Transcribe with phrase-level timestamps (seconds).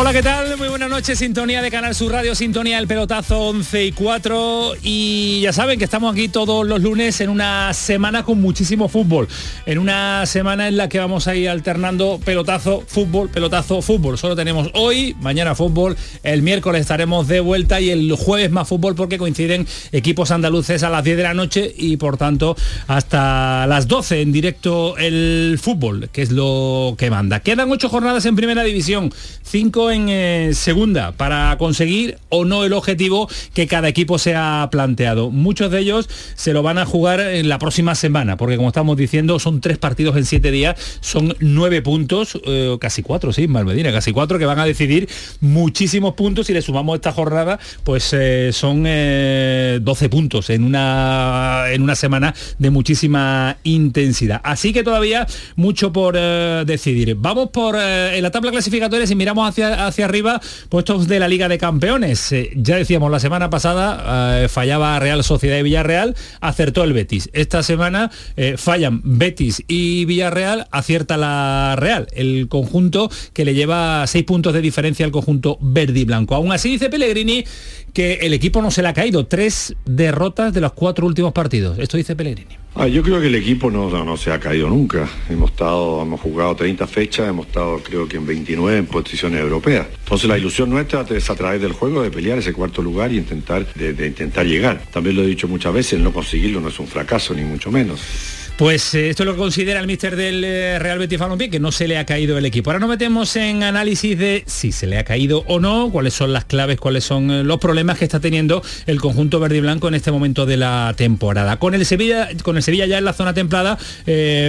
[0.00, 0.56] Hola, ¿qué tal?
[0.98, 5.78] Noches, sintonía de Canal Sur Radio, sintonía del pelotazo 11 y 4 y ya saben
[5.78, 9.28] que estamos aquí todos los lunes en una semana con muchísimo fútbol,
[9.64, 14.18] en una semana en la que vamos a ir alternando pelotazo, fútbol, pelotazo, fútbol.
[14.18, 18.96] Solo tenemos hoy, mañana fútbol, el miércoles estaremos de vuelta y el jueves más fútbol
[18.96, 22.56] porque coinciden equipos andaluces a las 10 de la noche y por tanto
[22.88, 27.38] hasta las 12 en directo el fútbol, que es lo que manda.
[27.38, 29.12] Quedan ocho jornadas en primera división,
[29.44, 34.68] 5 en eh, segunda para conseguir o no el objetivo que cada equipo se ha
[34.70, 35.30] planteado.
[35.30, 38.96] Muchos de ellos se lo van a jugar en la próxima semana, porque como estamos
[38.96, 43.92] diciendo, son tres partidos en siete días, son nueve puntos, eh, casi cuatro, sí, Malmedina,
[43.92, 45.08] casi cuatro que van a decidir
[45.40, 51.64] muchísimos puntos y le sumamos esta jornada, pues eh, son eh, 12 puntos en una,
[51.70, 54.40] en una semana de muchísima intensidad.
[54.44, 57.14] Así que todavía mucho por eh, decidir.
[57.16, 60.40] Vamos por en la tabla clasificatoria, si miramos hacia, hacia arriba,
[60.78, 62.30] puestos de la Liga de Campeones.
[62.30, 67.30] Eh, ya decíamos, la semana pasada eh, fallaba Real Sociedad y Villarreal, acertó el Betis.
[67.32, 74.06] Esta semana eh, fallan Betis y Villarreal, acierta la Real, el conjunto que le lleva
[74.06, 76.36] seis puntos de diferencia al conjunto verde y blanco.
[76.36, 77.44] Aún así dice Pellegrini
[77.92, 81.76] que el equipo no se le ha caído, tres derrotas de los cuatro últimos partidos.
[81.80, 82.56] Esto dice Pellegrini.
[82.80, 85.08] Ah, yo creo que el equipo no, no, se ha caído nunca.
[85.28, 89.88] Hemos estado, hemos jugado 30 fechas, hemos estado creo que en 29 en posiciones europeas.
[89.98, 93.16] Entonces la ilusión nuestra es a través del juego de pelear ese cuarto lugar y
[93.18, 94.80] intentar, de intentar llegar.
[94.92, 97.72] También lo he dicho muchas veces, el no conseguirlo no es un fracaso, ni mucho
[97.72, 98.37] menos.
[98.58, 101.60] Pues eh, esto es lo que considera el míster del eh, Real Betis Balompié, que
[101.60, 102.70] no se le ha caído el equipo.
[102.70, 106.32] Ahora nos metemos en análisis de si se le ha caído o no, cuáles son
[106.32, 109.86] las claves, cuáles son eh, los problemas que está teniendo el conjunto verde y blanco
[109.86, 111.60] en este momento de la temporada.
[111.60, 113.78] Con el Sevilla, con el Sevilla ya en la zona templada,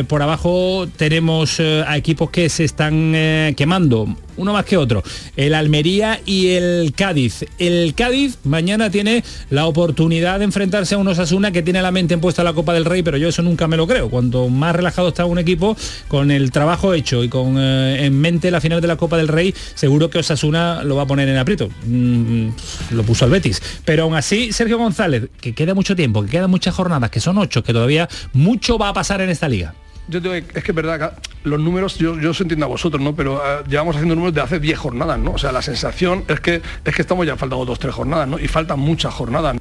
[0.08, 3.14] por abajo tenemos a equipos que se están
[3.56, 5.04] quemando uno más que otro,
[5.36, 7.46] el Almería y el Cádiz.
[7.58, 12.14] El Cádiz mañana tiene la oportunidad de enfrentarse a un Osasuna que tiene la mente
[12.14, 14.10] en puesta la Copa del Rey, pero yo eso nunca me lo creo.
[14.10, 15.76] Cuanto más relajado está un equipo,
[16.08, 19.28] con el trabajo hecho y con eh, en mente la final de la Copa del
[19.28, 21.70] Rey, seguro que Osasuna lo va a poner en aprieto.
[21.86, 22.50] Mm,
[22.92, 23.62] lo puso al Betis.
[23.86, 27.38] Pero aún así, Sergio González, que queda mucho tiempo, que quedan muchas jornadas, que son
[27.38, 29.74] ocho, que todavía mucho va a pasar en esta liga.
[30.10, 33.16] Yo digo, es que es verdad, los números, yo, yo os entiendo a vosotros, ¿no?
[33.16, 35.32] Pero eh, llevamos haciendo números de hace 10 jornadas, ¿no?
[35.32, 38.40] O sea, la sensación es que es que estamos ya faltando dos, tres jornadas, ¿no?
[38.40, 39.58] Y faltan muchas jornadas.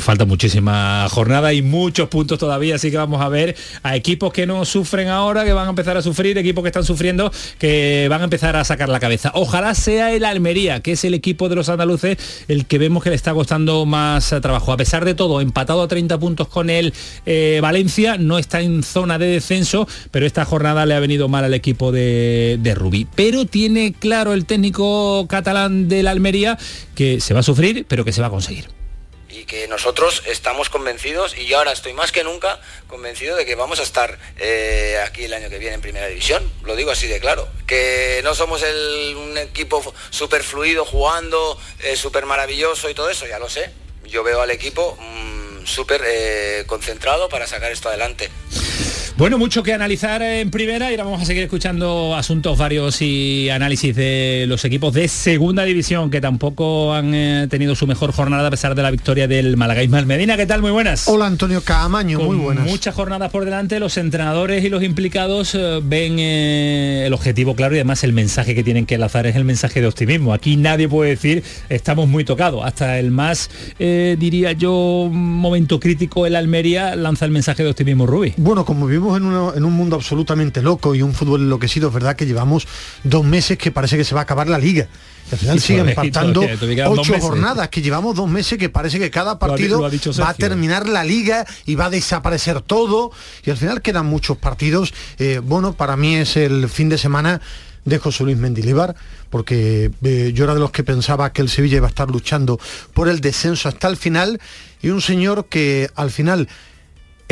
[0.00, 4.46] Falta muchísima jornada y muchos puntos todavía, así que vamos a ver a equipos que
[4.46, 8.20] no sufren ahora, que van a empezar a sufrir, equipos que están sufriendo, que van
[8.20, 9.32] a empezar a sacar la cabeza.
[9.34, 13.10] Ojalá sea el Almería, que es el equipo de los andaluces, el que vemos que
[13.10, 14.72] le está costando más trabajo.
[14.72, 16.92] A pesar de todo, empatado a 30 puntos con el
[17.26, 21.44] eh, Valencia, no está en zona de descenso, pero esta jornada le ha venido mal
[21.44, 23.06] al equipo de, de Rubí.
[23.14, 26.58] Pero tiene claro el técnico catalán del Almería
[26.94, 28.81] que se va a sufrir, pero que se va a conseguir
[29.32, 33.54] y que nosotros estamos convencidos y yo ahora estoy más que nunca convencido de que
[33.54, 37.06] vamos a estar eh, aquí el año que viene en primera división, lo digo así
[37.06, 42.94] de claro, que no somos el, un equipo súper fluido jugando, eh, súper maravilloso y
[42.94, 43.70] todo eso, ya lo sé,
[44.04, 48.30] yo veo al equipo mmm, súper eh, concentrado para sacar esto adelante.
[49.18, 53.50] Bueno, mucho que analizar en primera y ahora vamos a seguir escuchando asuntos varios y
[53.50, 58.48] análisis de los equipos de segunda división que tampoco han eh, tenido su mejor jornada
[58.48, 59.82] a pesar de la victoria del Málaga.
[59.82, 60.62] Ismael Medina, ¿qué tal?
[60.62, 61.06] Muy buenas.
[61.08, 62.66] Hola Antonio Caamaño, Con muy buenas.
[62.66, 67.74] Muchas jornadas por delante, los entrenadores y los implicados eh, ven eh, el objetivo claro
[67.74, 70.32] y además el mensaje que tienen que lanzar es el mensaje de optimismo.
[70.32, 72.64] Aquí nadie puede decir estamos muy tocados.
[72.64, 78.32] Hasta el más, diría yo, momento crítico el Almería lanza el mensaje de optimismo Rubí.
[78.38, 81.88] Bueno, como vimos vivimos en, en, un mundo absolutamente loco y un fútbol enloquecido.
[81.88, 82.66] Es verdad que llevamos
[83.04, 84.88] dos meses que parece que se va a acabar la liga.
[85.30, 86.42] al final siguen faltando
[86.86, 91.04] ocho jornadas, que llevamos dos meses que parece que cada partido va a terminar la
[91.04, 93.12] liga y va a desaparecer todo.
[93.44, 94.92] Y al final quedan muchos partidos.
[95.18, 97.40] Eh, bueno, para mí es el fin de semana
[97.84, 98.94] de José Luis Mendilibar,
[99.30, 102.60] porque eh, yo era de los que pensaba que el Sevilla iba a estar luchando
[102.94, 104.40] por el descenso hasta el final,
[104.82, 106.48] y un señor que al final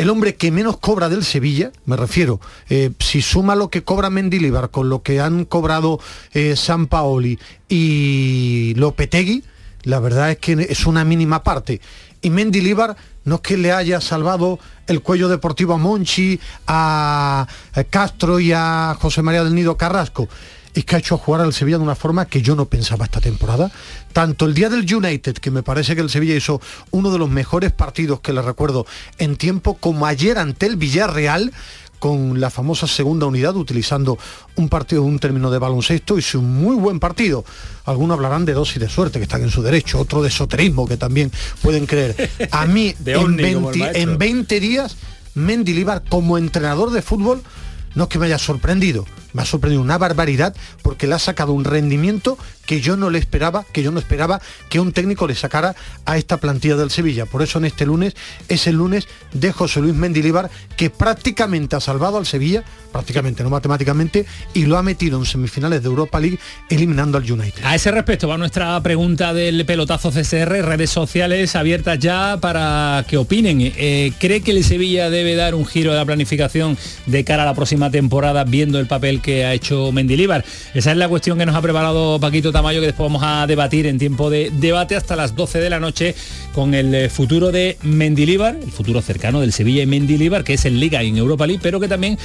[0.01, 4.09] el hombre que menos cobra del Sevilla, me refiero, eh, si suma lo que cobra
[4.09, 5.99] Mendilibar con lo que han cobrado
[6.33, 7.37] eh, San Paoli
[7.69, 9.43] y Lopetegui,
[9.83, 11.81] la verdad es que es una mínima parte.
[12.19, 12.95] Y Mendilibar
[13.25, 14.57] no es que le haya salvado
[14.87, 17.45] el cuello deportivo a Monchi, a
[17.91, 20.27] Castro y a José María del Nido Carrasco
[20.73, 23.21] es que ha hecho jugar al Sevilla de una forma que yo no pensaba esta
[23.21, 23.71] temporada.
[24.13, 27.29] Tanto el día del United, que me parece que el Sevilla hizo uno de los
[27.29, 28.85] mejores partidos que le recuerdo
[29.17, 31.51] en tiempo, como ayer ante el Villarreal,
[31.99, 34.17] con la famosa segunda unidad, utilizando
[34.55, 37.45] un partido, un término de baloncesto, y un muy buen partido.
[37.85, 40.97] Algunos hablarán de dosis de suerte, que están en su derecho, otro de esoterismo, que
[40.97, 41.31] también
[41.61, 42.31] pueden creer.
[42.51, 44.97] A mí, en, 20, en 20 días,
[45.35, 47.43] Mendilibar, como entrenador de fútbol,
[47.93, 51.53] no es que me haya sorprendido, me ha sorprendido una barbaridad porque le ha sacado
[51.53, 55.35] un rendimiento que yo no le esperaba, que yo no esperaba que un técnico le
[55.35, 55.75] sacara
[56.05, 57.25] a esta plantilla del Sevilla.
[57.25, 58.15] Por eso en este lunes
[58.47, 63.49] es el lunes de José Luis Mendilibar, que prácticamente ha salvado al Sevilla, prácticamente, no
[63.49, 66.39] matemáticamente, y lo ha metido en semifinales de Europa League
[66.69, 67.63] eliminando al United.
[67.63, 73.17] A ese respecto va nuestra pregunta del pelotazo CSR, redes sociales abiertas ya para que
[73.17, 73.59] opinen.
[73.61, 77.45] Eh, ¿Cree que el Sevilla debe dar un giro de la planificación de cara a
[77.45, 80.43] la próxima temporada viendo el papel que ha hecho Mendilibar?
[80.73, 83.85] Esa es la cuestión que nos ha preparado Paquito Tamayo que después vamos a debatir
[83.87, 86.15] en tiempo de debate hasta las 12 de la noche
[86.53, 90.65] con el eh, futuro de Mendilibar, el futuro cercano del Sevilla y Mendilibar, que es
[90.65, 92.17] en Liga y en Europa League, pero que también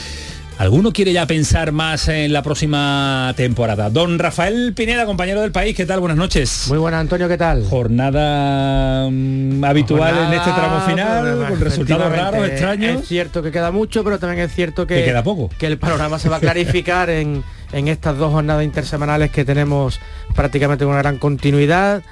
[0.58, 3.91] Alguno quiere ya pensar más en la próxima temporada.
[3.91, 6.00] Don Rafael Pineda, compañero del país, ¿qué tal?
[6.00, 6.64] Buenas noches.
[6.69, 7.67] Muy buenas, Antonio, ¿qué tal?
[7.69, 13.03] Jornada mm, habitual en este tramo final, con resultados raros, extraños.
[13.03, 15.50] Es cierto que queda mucho, pero también es cierto que, queda poco.
[15.58, 20.00] que el panorama se va a clarificar en, estas dos jornadas intersemanales que tenemos
[20.35, 22.02] prácticamente una gran continuidad.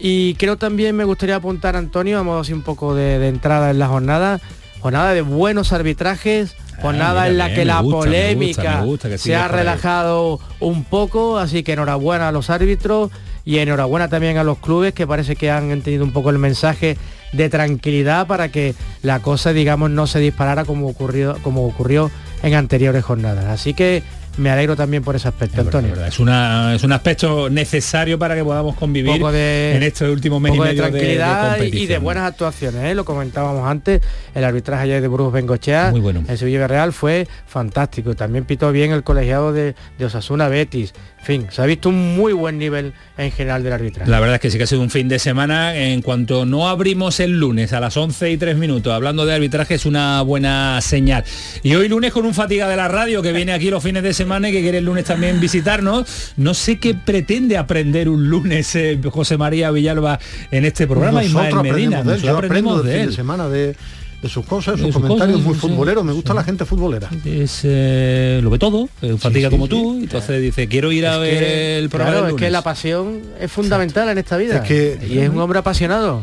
[0.00, 3.78] Y creo también me gustaría apuntar, Antonio, a así un poco de, de entrada en
[3.78, 4.40] la jornada,
[4.82, 8.84] jornada de buenos arbitrajes, pues nada en la que la polémica
[9.16, 13.12] se ha relajado un poco, así que enhorabuena a los árbitros
[13.44, 16.98] y enhorabuena también a los clubes que parece que han entendido un poco el mensaje
[17.32, 22.10] de tranquilidad para que la cosa, digamos, no se disparara como ocurrió, como ocurrió
[22.42, 23.44] en anteriores jornadas.
[23.46, 24.02] Así que
[24.36, 25.94] me alegro también por ese aspecto, Antonio.
[26.04, 30.74] Es, una, es un aspecto necesario para que podamos convivir en estos últimos meses de
[30.74, 32.82] tranquilidad y de buenas actuaciones.
[32.84, 32.94] ¿eh?
[32.94, 34.00] Lo comentábamos antes,
[34.34, 36.24] el arbitraje ayer de Burgos Bengochea, Muy bueno.
[36.26, 38.14] en Sevilla Real fue fantástico.
[38.14, 40.94] También pitó bien el colegiado de, de Osasuna Betis.
[41.20, 44.10] En fin, se ha visto un muy buen nivel en general del arbitraje.
[44.10, 45.76] La verdad es que sí que ha sido un fin de semana.
[45.76, 49.74] En cuanto no abrimos el lunes a las 11 y 3 minutos hablando de arbitraje
[49.74, 51.22] es una buena señal.
[51.62, 54.12] Y hoy lunes con un fatiga de la radio que viene aquí los fines de
[54.12, 56.32] semana y que quiere el lunes también visitarnos.
[56.36, 60.18] No sé qué pretende aprender un lunes eh, José María Villalba
[60.50, 61.24] en este programa.
[61.24, 61.28] y
[61.62, 62.02] Medina.
[62.02, 62.22] De él.
[62.22, 63.76] Yo aprendo de fin de semana de
[64.22, 66.04] de sus cosas, sus comentarios muy futboleros.
[66.04, 67.10] Me gusta la gente futbolera.
[67.24, 71.42] Es, eh, lo ve todo, es fatiga como tú, entonces dice, quiero ir a ver
[71.42, 72.18] el programa.
[72.18, 74.64] Claro, es que la pasión es fundamental en esta vida.
[74.68, 76.22] y es un hombre apasionado.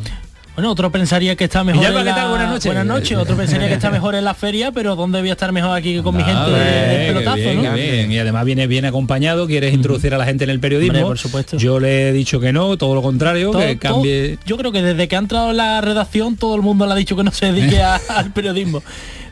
[0.56, 1.86] Bueno, otro pensaría que está mejor.
[1.86, 2.28] en la...
[2.28, 2.66] Buenas noches.
[2.66, 3.18] Buenas noches.
[3.18, 6.02] Otro pensaría que está mejor en la feria, pero ¿dónde voy a estar mejor aquí
[6.02, 7.74] con mi gente del pelotazo?
[7.76, 11.02] Bien, Y además viene bien acompañado, quieres introducir a la gente en el periodismo.
[11.02, 11.58] por supuesto.
[11.58, 14.38] Yo le he dicho que no, todo lo contrario, que cambie.
[14.46, 16.96] yo creo que desde que ha entrado en la redacción todo el mundo le ha
[16.96, 18.84] dicho que no se dedique al periodismo.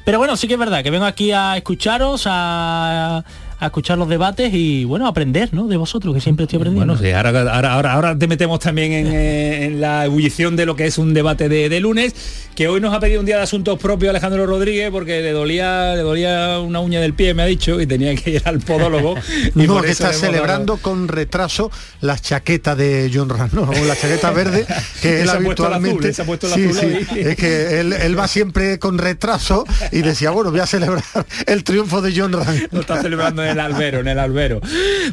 [0.05, 4.07] Pero bueno, sí que es verdad que vengo aquí a escucharos, a a escuchar los
[4.07, 5.67] debates y bueno, aprender, ¿no?
[5.67, 6.93] De vosotros, que siempre estoy aprendiendo.
[6.93, 10.85] Bueno, sí, ahora, ahora, ahora, te metemos también eh, en, la ebullición de lo que
[10.85, 12.13] es un debate de, lunes,
[12.55, 15.95] que hoy nos ha pedido un día de asuntos propios Alejandro Rodríguez porque le dolía,
[15.95, 19.15] le dolía una uña del pie, me ha dicho, y tenía que ir al podólogo.
[19.55, 21.71] y no, que está celebrando con retraso
[22.01, 23.71] la chaqueta de John Ram, ¿no?
[23.85, 24.65] la chaqueta verde,
[25.01, 26.13] que él habitualmente...
[26.13, 30.51] Se ha puesto sí, sí, es que él, va siempre con retraso y decía, bueno,
[30.51, 31.03] voy a celebrar
[31.45, 32.55] el triunfo de John Ram.
[32.71, 34.61] Lo está celebrando el albero, en el albero.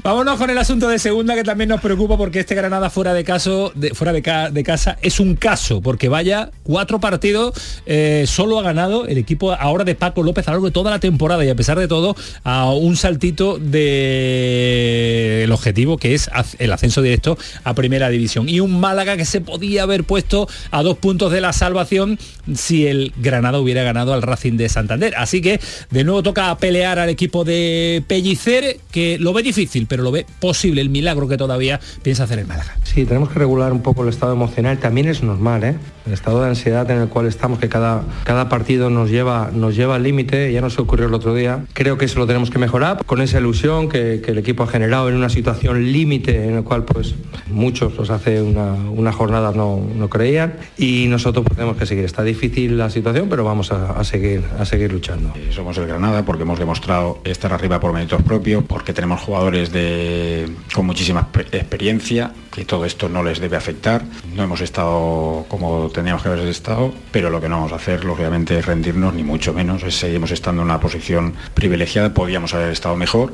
[0.02, 3.24] Vámonos con el asunto de segunda que también nos preocupa porque este Granada fuera de
[3.24, 7.54] caso, de, fuera de, casa es un caso, porque vaya cuatro partidos,
[7.86, 10.90] eh, solo ha ganado el equipo ahora de Paco López a lo largo de toda
[10.90, 16.72] la temporada y a pesar de todo, a un saltito de objetivo que es el
[16.72, 18.48] ascenso directo a primera división.
[18.48, 22.18] Y un Málaga que se podía haber puesto a dos puntos de la salvación
[22.54, 25.14] si el Granada hubiera ganado al Racing de Santander.
[25.16, 25.60] Así que
[25.90, 30.24] de nuevo toca pelear al equipo de Pellicer, que lo ve difícil, pero lo ve
[30.40, 32.74] posible, el milagro que todavía piensa hacer el Málaga.
[32.82, 35.74] Sí, tenemos que regular un poco el estado emocional, también es normal, ¿eh?
[36.06, 39.76] El estado de ansiedad en el cual estamos, que cada, cada partido nos lleva, nos
[39.76, 41.66] lleva al límite, ya nos ocurrió el otro día.
[41.74, 45.10] Creo que eso lo tenemos que mejorar con esa ilusión que, el equipo ha generado
[45.10, 47.14] en una situación límite en el cual pues
[47.50, 52.04] muchos pues, hace una, una jornada no, no, creían y nosotros pues, tenemos que seguir.
[52.04, 55.32] Está difícil la situación, pero vamos a, seguir, a seguir luchando.
[55.36, 59.72] Eh, somos el Granada porque hemos demostrado estar arriba por méritos propios, porque tenemos jugadores
[59.72, 64.04] de, con muchísima experiencia, que todo esto no les debe afectar.
[64.34, 68.04] No hemos estado como teníamos que haber estado, pero lo que no vamos a hacer,
[68.04, 69.82] lógicamente, es rendirnos, ni mucho menos.
[69.94, 73.32] seguimos estando en una posición privilegiada, podíamos haber estado mejor.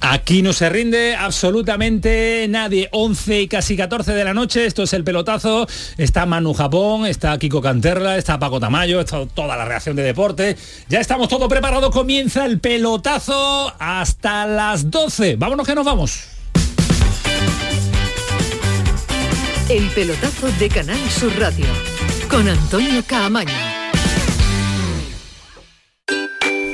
[0.00, 2.88] Aquí no se rinde absolutamente nadie.
[2.92, 5.66] 11 y casi 14 de la noche, esto es el pelotazo.
[5.96, 10.56] Está Manu Japón, está Kiko Canterla, está Paco Tamayo, está toda la reacción de deporte.
[10.88, 15.36] Ya estamos todo preparado, comienza el pelotazo hasta las 12.
[15.36, 16.24] Vámonos que nos vamos.
[19.68, 21.66] El pelotazo de Canal Sur Radio
[22.28, 23.73] con Antonio Caamaño.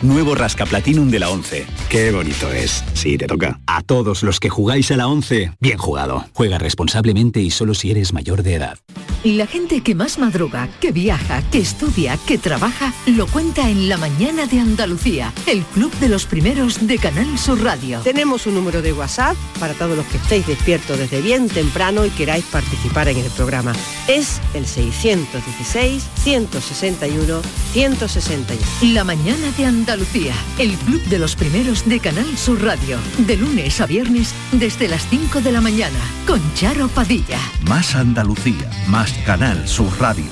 [0.00, 1.66] Nuevo Rasca Platinum de la 11.
[1.88, 2.84] Qué bonito es.
[2.94, 3.58] Sí, te toca.
[3.66, 6.24] A todos los que jugáis a la 11, bien jugado.
[6.34, 8.78] Juega responsablemente y solo si eres mayor de edad.
[9.24, 13.96] La gente que más madruga, que viaja, que estudia, que trabaja, lo cuenta en La
[13.96, 17.98] Mañana de Andalucía, el club de los primeros de Canal Sur Radio.
[18.04, 22.10] Tenemos un número de WhatsApp para todos los que estéis despiertos desde bien temprano y
[22.10, 23.72] queráis participar en el programa.
[24.06, 28.94] Es el 616 161 161.
[28.94, 32.98] La Mañana de Andalucía Andalucía, el club de los primeros de Canal Sur Radio.
[33.26, 37.38] De lunes a viernes desde las 5 de la mañana con Charo Padilla.
[37.66, 40.30] Más Andalucía, más Canal Sur Radio.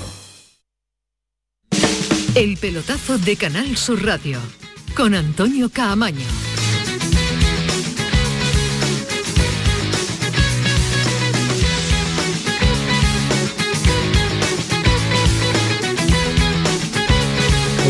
[2.34, 4.40] El pelotazo de Canal Sur Radio
[4.94, 6.55] con Antonio Caamaño.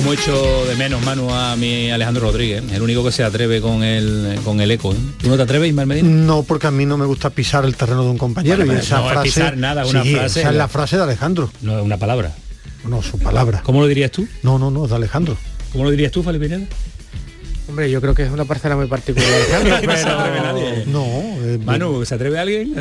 [0.06, 3.82] Como hecho de menos, Manu, a mi Alejandro Rodríguez, el único que se atreve con
[3.82, 4.92] el, con el eco.
[4.92, 4.96] ¿eh?
[5.20, 6.08] ¿Tú no te atreves, Ismael Medina?
[6.08, 8.64] No, porque a mí no me gusta pisar el terreno de un compañero.
[8.64, 10.42] y esa no frase, pisar nada, una frase.
[10.42, 11.50] Esa es la frase de Alejandro.
[11.60, 12.32] No, es una palabra.
[12.84, 13.62] No, su palabra.
[13.64, 14.28] ¿Cómo lo dirías tú?
[14.44, 15.36] No, no, no, de Alejandro.
[15.72, 16.68] ¿Cómo lo dirías tú, Felipe
[17.68, 19.28] Hombre, yo creo que es una parcela muy particular.
[19.64, 20.84] no se atreve nadie.
[20.86, 21.04] No.
[21.04, 22.74] Eh, Manu, ¿se atreve alguien?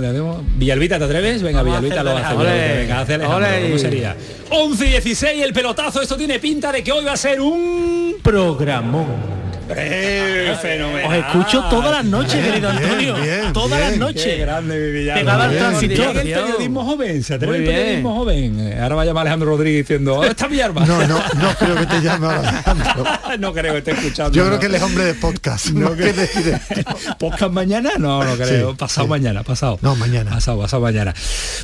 [0.58, 1.42] Villalbita, ¿te atreves?
[1.42, 2.36] Venga, Villalbita lo hace.
[2.36, 4.16] Venga, hace ¿Cómo sería?
[4.50, 6.02] 11 y 16, el pelotazo.
[6.02, 9.36] Esto tiene pinta de que hoy va a ser un programón.
[9.70, 11.06] Eh, fenomenal.
[11.06, 13.16] Os escucho todas las noches, querido Antonio.
[13.54, 14.24] todas las noches.
[14.24, 15.32] Qué grande, mi villano.
[15.32, 16.18] Al transitor.
[16.18, 18.78] el periodismo joven, se atreve el periodismo joven.
[18.80, 20.86] Ahora va a llamar Alejandro Rodríguez diciendo, ¿dónde está mi arma?
[20.86, 23.04] No, no, no creo que te llame Alejandro.
[23.40, 24.32] no creo que esté escuchando.
[24.34, 25.70] Yo creo que él es hombre de podcast.
[25.70, 26.14] No, que
[27.20, 27.92] ¿Podcast mañana?
[27.98, 28.76] No, no creo.
[28.76, 29.80] pasado mañana, pasado.
[29.82, 30.32] No, mañana.
[30.32, 31.14] Pasado, pasado mañana.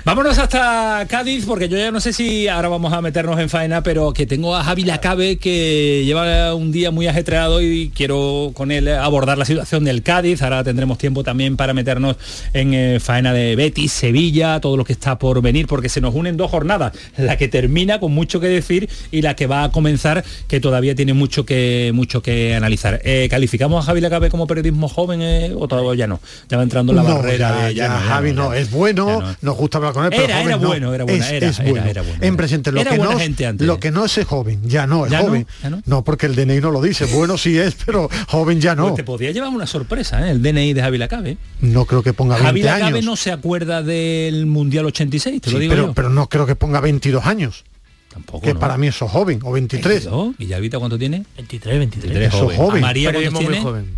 [0.05, 3.83] Vámonos hasta Cádiz, porque yo ya no sé si ahora vamos a meternos en faena,
[3.83, 8.71] pero que tengo a Javi Lacabe que lleva un día muy ajetreado y quiero con
[8.71, 10.41] él abordar la situación del Cádiz.
[10.41, 12.15] Ahora tendremos tiempo también para meternos
[12.53, 16.15] en eh, faena de Betis, Sevilla, todo lo que está por venir, porque se nos
[16.15, 19.71] unen dos jornadas, la que termina con mucho que decir y la que va a
[19.71, 23.00] comenzar, que todavía tiene mucho que mucho que analizar.
[23.03, 26.19] Eh, ¿Calificamos a Javi Lacabe como periodismo joven eh, o todavía no?
[26.49, 30.05] Ya va entrando la barrera de ya, Javi no, es bueno, nos gusta hablar con
[30.05, 32.17] él, pero era, bueno, era bueno, era, bueno.
[32.21, 33.17] En presente lo que no,
[33.59, 35.47] lo que no es joven, ya no es joven.
[35.69, 35.81] No?
[35.85, 37.05] no, porque el DNI no lo dice.
[37.21, 38.83] Bueno sí es, pero joven ya no.
[38.83, 40.31] Pues te podía llevar una sorpresa, ¿eh?
[40.31, 41.37] el DNI de Javi Lacabe.
[41.59, 43.05] No creo que ponga 20 Javi Lacabe años.
[43.05, 45.93] no se acuerda del Mundial 86, te Sí, lo digo pero, yo.
[45.93, 47.63] pero no creo que ponga 22 años.
[48.11, 48.59] Tampoco, que ¿no?
[48.59, 50.09] para mí eso es joven, o 23.
[50.09, 50.35] ¿22?
[50.37, 51.23] ¿Y Yalvita cuánto tiene?
[51.37, 52.13] 23, 23.
[52.13, 52.57] 23 Eso joven.
[52.57, 52.83] joven.
[52.83, 53.63] ¿A María Periodismo cuántos muy tiene?
[53.63, 53.97] joven.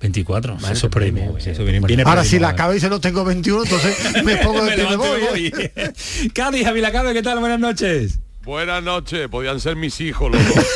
[0.00, 0.56] 24.
[0.60, 1.32] Vale, eso es primo.
[1.34, 4.70] bien, eso viene, viene Ahora si la se lo tengo 21, entonces me pongo de
[4.70, 5.46] Me pie y me voy.
[5.46, 5.50] ¿eh?
[5.76, 6.28] voy.
[6.34, 7.38] Cádiz, Javi Lacabe, ¿qué tal?
[7.40, 8.18] Buenas noches.
[8.44, 10.56] Buenas noches, podían ser mis hijos los dos.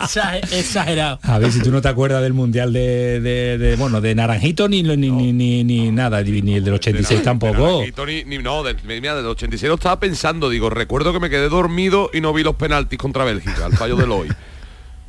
[0.00, 1.18] Exa- Exagerado.
[1.22, 4.68] A ver si tú no te acuerdas del mundial de, de- de, bueno de Naranjito
[4.68, 7.84] ni ni, ni, ni, ni nada ni, ni el del 86 tampoco.
[7.84, 11.28] Y Tony, ni, no, del, mira, del 86 lo estaba pensando, digo, recuerdo que me
[11.28, 14.28] quedé dormido y no vi los penaltis contra Bélgica, al fallo del hoy.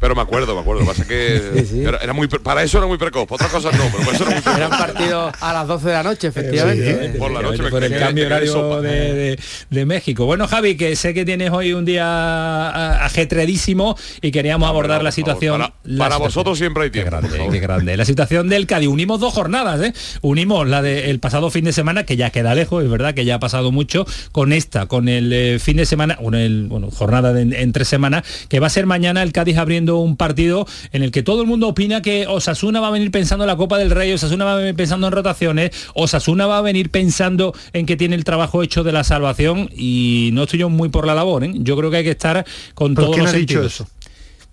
[0.01, 1.37] Pero me acuerdo, me acuerdo, pasa que
[1.87, 4.23] era, era muy para eso era muy precoz, para otras cosas no, pero para eso
[4.25, 4.57] era muy precoz.
[4.57, 7.11] Era un partido a las 12 de la noche, efectivamente.
[7.13, 9.39] Sí, por la noche me por el cambio horario de, de-
[9.69, 10.25] de México.
[10.25, 15.11] Bueno, Javi, que sé que tienes hoy un día a- ajetreadísimo y queríamos abordar la
[15.11, 15.59] favor, situación.
[15.61, 17.97] para- la para situación- vosotros siempre hay Qué tiempo, por grande, qué grande.
[17.97, 18.87] La situación del Cádiz.
[18.89, 19.93] Unimos dos jornadas, ¿eh?
[20.21, 23.35] Unimos la del pasado fin de semana, que ya queda lejos, es verdad que ya
[23.35, 27.33] ha pasado mucho, con esta, con el eh, fin de semana, con el, bueno, jornada
[27.33, 31.03] de, en tres semanas, que va a ser mañana el Cádiz abriendo un partido en
[31.03, 33.77] el que todo el mundo opina que Osasuna va a venir pensando en la Copa
[33.77, 37.85] del Rey, Osasuna va a venir pensando en rotaciones, Osasuna va a venir pensando en
[37.85, 41.15] que tiene el trabajo hecho de la salvación y no estoy yo muy por la
[41.15, 41.51] labor, ¿eh?
[41.55, 43.73] Yo creo que hay que estar con ¿Pero todos quién los ha dicho sentidos.
[43.73, 43.87] eso?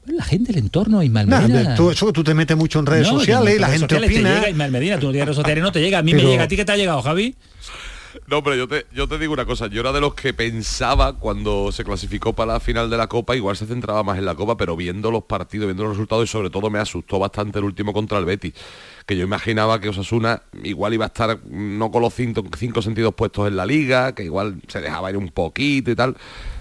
[0.07, 1.75] La gente del entorno, Ismael Medina.
[1.75, 4.09] tú, eso que tú te metes mucho en redes No, sociales y la gente sociales
[4.09, 4.35] te opina.
[4.37, 5.99] llega, Ismael Medina, tú no tienes redes sociales, no te llega.
[5.99, 6.45] A mí me llega.
[6.45, 7.35] ¿A ti qué te ha llegado, Javi?
[8.27, 11.19] No, pero yo te, yo te digo una cosa, yo era de los que pensaba
[11.19, 14.35] cuando se clasificó para la final de la Copa, igual se centraba más en la
[14.35, 17.65] Copa, pero viendo los partidos, viendo los resultados y sobre todo me asustó bastante el
[17.65, 18.55] último contra el Betis,
[19.07, 23.15] que yo imaginaba que Osasuna igual iba a estar no con los cinco, cinco sentidos
[23.15, 26.17] puestos en la liga, que igual se dejaba ir un poquito y tal,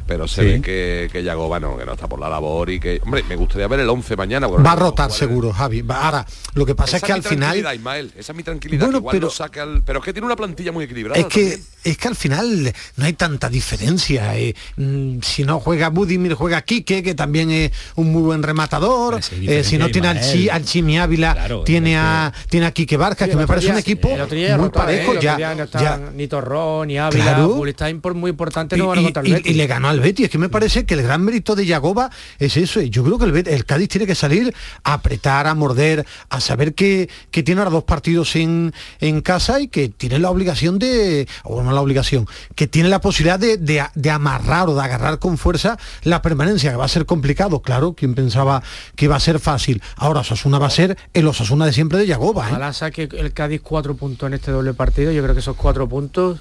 [0.08, 0.48] pero se Sí.
[0.48, 3.36] ve que, que Yagoba no, que no está por la labor y que, hombre, me
[3.36, 4.48] gustaría ver el 11 mañana.
[4.48, 5.84] Va a rotar seguro, Javi.
[5.88, 7.58] Ahora, lo que pasa Esa es que al final...
[7.76, 10.36] Ismael, esa es mi tranquilidad, Bueno, igual pero- lo al- pero es que tiene una
[10.36, 11.20] plantilla muy equilibrada.
[11.20, 11.64] Es que, también.
[11.84, 14.38] es que al final no hay tanta diferencia.
[14.38, 14.56] eh.
[14.78, 19.20] Mm, si no juega Budimir, juega Quique, que también es un muy buen rematador.
[19.42, 20.34] Eh, si no tiene al, Ismael.
[20.34, 23.72] Chi, al Chimi Ávila, Claro, tiene, a, tiene a Quique Barca, Sí, que me parece
[23.72, 24.70] un equipo muy ¿eh?
[24.74, 25.14] parejo.
[25.20, 27.56] Ya, ya- ni Torrón, ni Ávila, Claro.
[27.58, 29.06] impor- muy importantes y, no van a y-
[29.46, 30.26] y- y le ganó al Betis.
[30.26, 32.82] Es que me parece que el gran mérito de Yagoba es eso.
[32.82, 36.06] y Yo creo que el, Bet- el Cádiz tiene que salir a apretar, a morder,
[36.30, 40.30] a saber que, que tiene ahora dos partidos en, en casa y que tiene la
[40.30, 44.82] obligación de, o no la obligación, que tiene la posibilidad de, de amarrar o de
[44.82, 47.62] agarrar con fuerza la permanencia, que va a ser complicado.
[47.62, 48.62] Claro, quien pensaba
[48.96, 49.82] que iba a ser fácil.
[49.96, 52.50] Ahora Osasuna va a ser el Osasuna de siempre de Yagoba.
[52.50, 52.74] ¿eh?
[52.74, 55.12] Saque el Cádiz cuatro puntos en este doble partido.
[55.12, 56.40] Yo creo que esos cuatro puntos,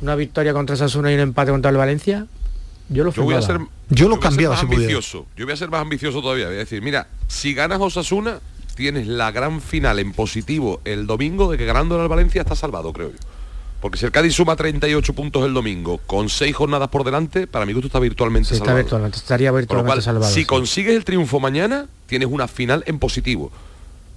[0.00, 2.26] una victoria contra Sasuna y un empate contra el Valencia,
[2.88, 3.58] yo lo Yo voy a ser,
[3.90, 4.84] Yo lo voy a ser cambiaba más si pudiera.
[4.84, 5.26] ambicioso.
[5.36, 6.46] Yo voy a ser más ambicioso todavía.
[6.46, 8.40] Voy a decir, mira, si ganas Osasuna,
[8.76, 12.92] tienes la gran final en positivo el domingo de que ganando al Valencia está salvado,
[12.92, 13.16] creo yo.
[13.80, 17.66] Porque si el Cádiz suma 38 puntos el domingo, con seis jornadas por delante, para
[17.66, 18.82] mi gusto está virtualmente Sí, está salvado.
[18.82, 20.32] virtualmente, estaría virtualmente cual, salvado.
[20.32, 20.46] si sí.
[20.46, 23.52] consigues el triunfo mañana, tienes una final en positivo.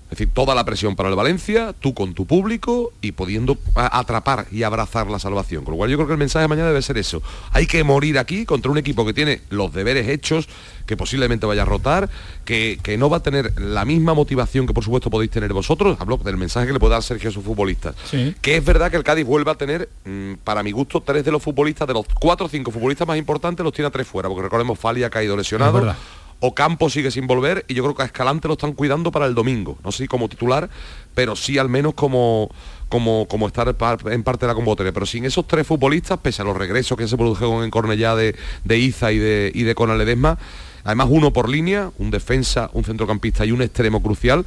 [0.08, 4.48] Es decir, toda la presión para el Valencia, tú con tu público y pudiendo atrapar
[4.52, 5.65] y abrazar la salvación.
[5.65, 7.22] Con lo cual yo creo que el mensaje de mañana debe ser eso.
[7.52, 10.48] Hay que morir aquí contra un equipo que tiene los deberes hechos,
[10.86, 12.10] que posiblemente vaya a rotar,
[12.46, 15.98] que, que no va a tener la misma motivación que por supuesto podéis tener vosotros.
[16.00, 17.93] Hablo del mensaje que le puede dar Sergio a sus futbolistas.
[18.10, 18.34] Sí.
[18.41, 21.32] Que es verdad que el Cádiz vuelve a tener, mm, para mi gusto, tres de
[21.32, 24.30] los futbolistas, de los cuatro o cinco futbolistas más importantes, los tiene a tres fuera,
[24.30, 25.96] porque recordemos, Fali ha caído lesionado.
[26.39, 29.34] Ocampo sigue sin volver y yo creo que a Escalante lo están cuidando para el
[29.34, 29.78] domingo.
[29.84, 30.69] No sé si como titular,
[31.15, 32.52] pero sí al menos como,
[32.89, 34.93] como, como estar en parte de la convocatoria.
[34.93, 38.36] Pero sin esos tres futbolistas, pese a los regresos que se produjeron en Cornellá de,
[38.63, 40.38] de Iza y de, y de Conal Ledesma,
[40.84, 44.45] además uno por línea, un defensa, un centrocampista y un extremo crucial.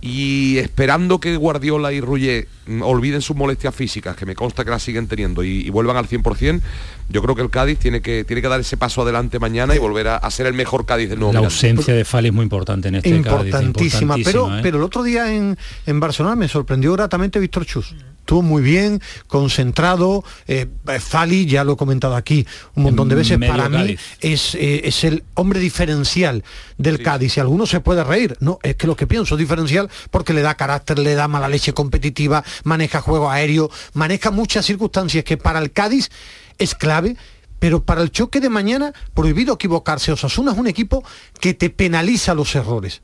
[0.00, 4.70] Y esperando que Guardiola y Rulle mm, olviden sus molestias físicas, que me consta que
[4.70, 6.60] las siguen teniendo, y, y vuelvan al 100%,
[7.08, 9.78] yo creo que el Cádiz tiene que, tiene que dar ese paso adelante mañana y
[9.78, 11.54] volver a, a ser el mejor Cádiz del nuevo La Miranda.
[11.54, 14.14] ausencia de Fali es muy importante en este Cádiz, importantísima.
[14.16, 14.62] Pero, importantísima, ¿eh?
[14.62, 17.94] pero el otro día en, en Barcelona me sorprendió gratamente Víctor Chus.
[18.20, 20.22] Estuvo muy bien, concentrado.
[20.46, 20.66] eh,
[21.00, 24.82] Fali, ya lo he comentado aquí un montón de veces, medio para mí es, eh,
[24.84, 26.44] es el hombre diferencial
[26.76, 27.32] del Cádiz.
[27.32, 30.42] Si alguno se puede reír, no, es que lo que pienso es diferencial porque le
[30.42, 35.58] da carácter, le da mala leche competitiva, maneja juego aéreo, maneja muchas circunstancias que para
[35.60, 36.10] el Cádiz
[36.58, 37.16] es clave.
[37.58, 40.12] Pero para el choque de mañana, prohibido equivocarse.
[40.12, 41.02] Osasuna es un equipo
[41.40, 43.02] que te penaliza los errores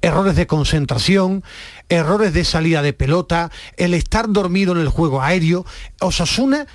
[0.00, 1.42] errores de concentración,
[1.88, 5.66] errores de salida de pelota, el estar dormido en el juego aéreo.
[6.00, 6.66] Osasuna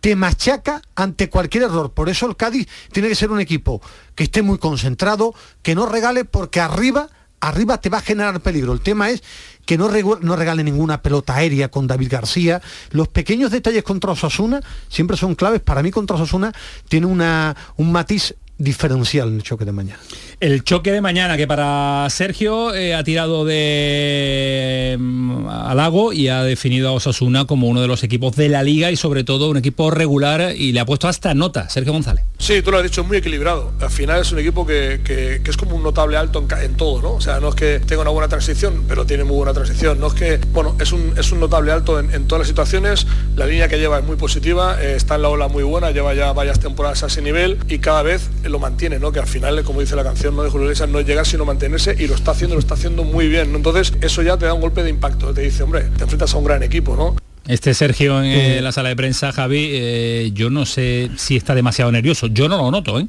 [0.00, 1.92] te machaca ante cualquier error.
[1.92, 3.80] Por eso el Cádiz tiene que ser un equipo
[4.14, 7.08] que esté muy concentrado, que no regale porque arriba,
[7.48, 8.72] arriba te va a generar peligro.
[8.72, 9.22] El tema es
[9.64, 9.88] que no,
[10.20, 12.60] no regale ninguna pelota aérea con David García.
[12.90, 15.60] Los pequeños detalles contra Osasuna siempre son claves.
[15.60, 16.52] Para mí contra Osasuna
[16.88, 20.00] tiene una, un matiz diferencial en el choque de mañana.
[20.40, 26.28] El choque de mañana que para Sergio eh, ha tirado de mm, al lago y
[26.28, 29.50] ha definido a Osasuna como uno de los equipos de la liga y sobre todo
[29.50, 32.24] un equipo regular y le ha puesto hasta nota, Sergio González.
[32.38, 33.72] Sí, tú lo has dicho, es muy equilibrado.
[33.80, 37.12] Al final es un equipo que, es como un notable alto en, todo, ¿no?
[37.14, 39.98] O sea, no es que tenga una buena transición, pero tiene muy buena transición.
[39.98, 43.06] No es que, bueno, es un, es un notable alto en, todas las situaciones.
[43.36, 46.14] La línea que lleva es muy positiva, eh, está en la ola muy buena, lleva
[46.14, 49.12] ya varias temporadas a ese nivel y cada vez lo mantiene, ¿no?
[49.12, 50.42] Que al final, como dice la canción ¿no?
[50.42, 53.04] de Julio Iglesias, no es llegar sino mantenerse y lo está haciendo, lo está haciendo
[53.04, 53.54] muy bien.
[53.54, 55.32] Entonces, eso ya te da un golpe de impacto.
[55.32, 57.16] Te dice, hombre, te enfrentas a un gran equipo, ¿no?
[57.46, 61.54] Este Sergio en eh, la sala de prensa, Javi, eh, yo no sé si está
[61.54, 62.28] demasiado nervioso.
[62.28, 63.06] Yo no lo noto, ¿eh?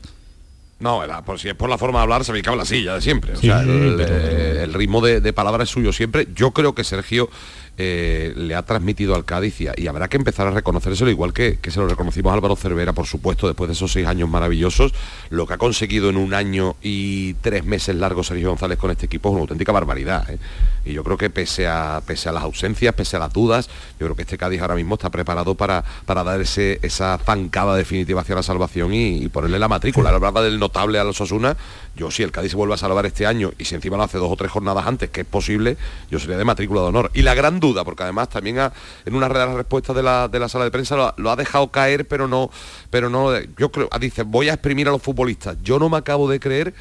[0.78, 3.02] No, por si es por la forma de hablar, se me cabe la silla de
[3.02, 3.34] siempre.
[3.34, 6.28] O sea, el, ritmo de, de palabra es suyo siempre.
[6.36, 7.30] Yo creo que Sergio
[7.78, 11.80] eh, le ha transmitido al Cádiz y, habrá que empezar a reconocérselo, igual que, se
[11.80, 14.94] lo reconocimos Álvaro Cervera, por supuesto, después de esos seis años maravillosos,
[15.30, 19.08] lo que ha conseguido en un año y tres meses largos Sergio González con este
[19.08, 20.30] equipo es una auténtica barbaridad.
[20.30, 20.38] ¿eh?
[20.86, 23.68] Y yo creo que pese a, pese a las ausencias, pese a las dudas,
[24.00, 28.22] yo creo que este Cádiz ahora mismo está preparado para, para dar esa zancada definitiva
[28.22, 30.12] hacia la salvación y, ponerle la matrícula.
[30.12, 31.58] La verdad del notable a los Osuna,
[31.96, 34.18] yo si el Cádiz se vuelve a salvar este año y si encima lo hace
[34.18, 35.78] dos o tres jornadas antes, que es posible,
[36.10, 37.12] yo sería de matrícula de honor.
[37.14, 38.58] Y la gran duda, porque además también
[39.06, 41.70] en una de las respuestas de la, de la sala de prensa lo, ha dejado
[41.70, 42.50] caer, pero no,
[42.90, 45.58] pero no, yo creo, dice, voy a exprimir a los futbolistas.
[45.64, 46.74] Yo no me acabo de creer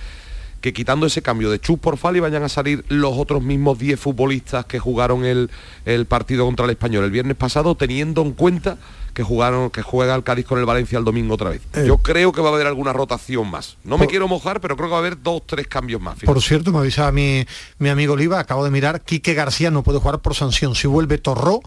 [0.65, 4.01] que quitando ese cambio de Chus por Fali vayan a salir los otros mismos 10
[4.01, 5.51] futbolistas que jugaron el,
[5.85, 8.79] el partido contra el Español el viernes pasado, teniendo en cuenta
[9.13, 11.61] que jugaron, que juega el Cádiz con el Valencia el domingo otra vez.
[11.75, 11.85] Eh.
[11.87, 13.77] Yo creo que va a haber alguna rotación más.
[13.85, 16.21] No me quiero mojar, pero creo que va a haber dos, tres cambios más.
[16.21, 17.45] Por cierto, me avisaba mi,
[17.79, 20.75] mi amigo Oliva, acabo de mirar, Quique García no puede jugar por sanción.
[20.75, 21.61] Si vuelve Torró,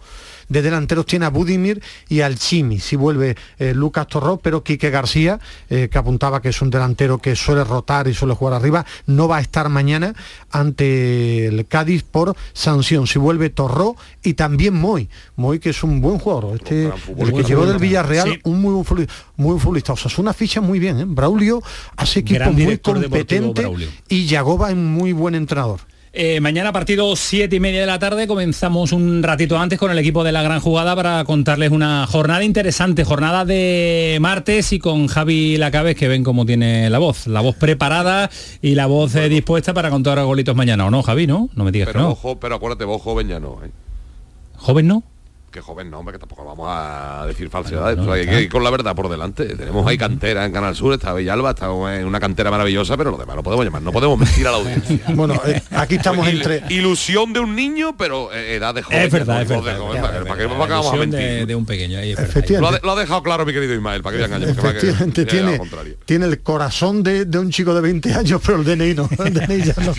[0.48, 2.80] de delanteros tiene a Budimir y al Chimi.
[2.80, 7.18] Si vuelve eh, Lucas Torró, pero Quique García, eh, que apuntaba que es un delantero
[7.18, 10.14] que suele rotar y suele jugar arriba, no va a estar mañana
[10.50, 13.06] ante el Cádiz por sanción.
[13.06, 15.08] Si vuelve Torró y también Moy.
[15.36, 16.56] Moy que es un buen jugador.
[16.56, 19.14] Este, el que llegó del Villarreal, un muy buen futbolista.
[19.36, 19.92] Muy futbolista.
[19.92, 21.00] O sea, es una ficha muy bien.
[21.00, 21.04] ¿eh?
[21.06, 21.62] Braulio
[21.96, 23.68] hace equipo muy competente
[24.08, 25.80] y Yagoba es muy buen entrenador.
[26.20, 29.98] Eh, mañana partido 7 y media de la tarde comenzamos un ratito antes con el
[30.00, 35.06] equipo de la gran jugada para contarles una jornada interesante, jornada de martes y con
[35.06, 39.28] Javi Lacabe que ven cómo tiene la voz, la voz preparada y la voz eh,
[39.28, 41.28] dispuesta para contar golitos mañana, ¿o no, Javi?
[41.28, 41.50] ¿No?
[41.54, 42.10] No me digas pero que no.
[42.10, 43.60] Ojo, pero acuérdate, vos joven ya no.
[43.64, 43.70] ¿eh?
[44.56, 45.04] ¿Joven no?
[45.58, 47.98] Que joven no, hombre, que tampoco vamos a decir falsedades.
[48.06, 49.44] hay que ir con la verdad por delante.
[49.56, 53.18] Tenemos ahí cantera en Canal Sur, está Villalba, está en una cantera maravillosa, pero lo
[53.18, 55.00] demás no podemos llamar, no podemos mentir a la audiencia.
[55.14, 56.62] bueno, eh, aquí estamos entre...
[56.68, 59.00] Ilusión de un niño, pero eh, edad de joven.
[59.00, 60.24] Es verdad, es verdad.
[60.26, 61.46] ¿Para qué vamos a mentir?
[61.46, 61.98] De, un pequeño.
[61.98, 64.50] Ahí, lo, ha, lo, ha, dejado claro mi querido Ismael, para que vean años.
[64.50, 65.60] Efectivamente, tiene,
[66.04, 69.08] tiene el corazón de, de, un chico de 20 años, pero el DNI no.
[69.24, 69.94] El DNI ya no.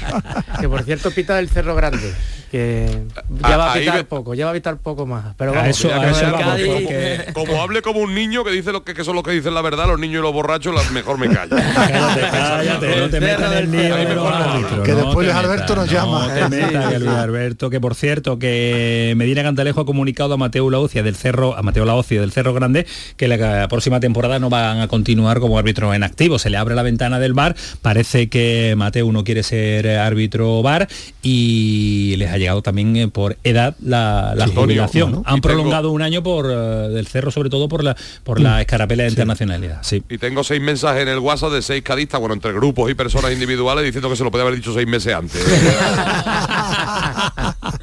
[0.60, 2.14] que por cierto pita del Cerro Grande
[2.50, 3.04] que
[3.48, 5.36] ya va a pitar poco, ya va a pitar poco más.
[5.38, 5.90] Pero vamos, eso,
[7.34, 9.88] como hable como un niño que dice lo que, son los que dicen la verdad,
[9.88, 11.56] los niños y los borrachos, mejor me callo.
[11.76, 16.28] cállate, no te metas en el lío Que después Luis Alberto nos llama.
[16.28, 20.38] No te metas, que Luis Alberto, que por cierto, que Medina Cantalejo ha comunicado a
[20.38, 24.50] Mateo Laocia del Cerro, a Mateo Laocia del Cerro Grande, que la próxima temporada no
[24.50, 26.40] van a continuar como árbitro en activo.
[26.40, 30.88] Se le abre la ventana del bar, parece que Mateo no quiere ser árbitro bar
[31.22, 35.24] y les ha llegado también eh, por edad la, la jubilación.
[35.26, 38.62] Han prolongado un año por eh, del cerro, sobre todo por la por la mm.
[38.62, 39.80] escarapela de internacionalidad.
[39.84, 40.04] Sí.
[40.10, 43.32] Y tengo seis mensajes en el WhatsApp de seis cadistas, bueno, entre grupos y personas
[43.32, 45.40] individuales, diciendo que se lo puede haber dicho seis meses antes.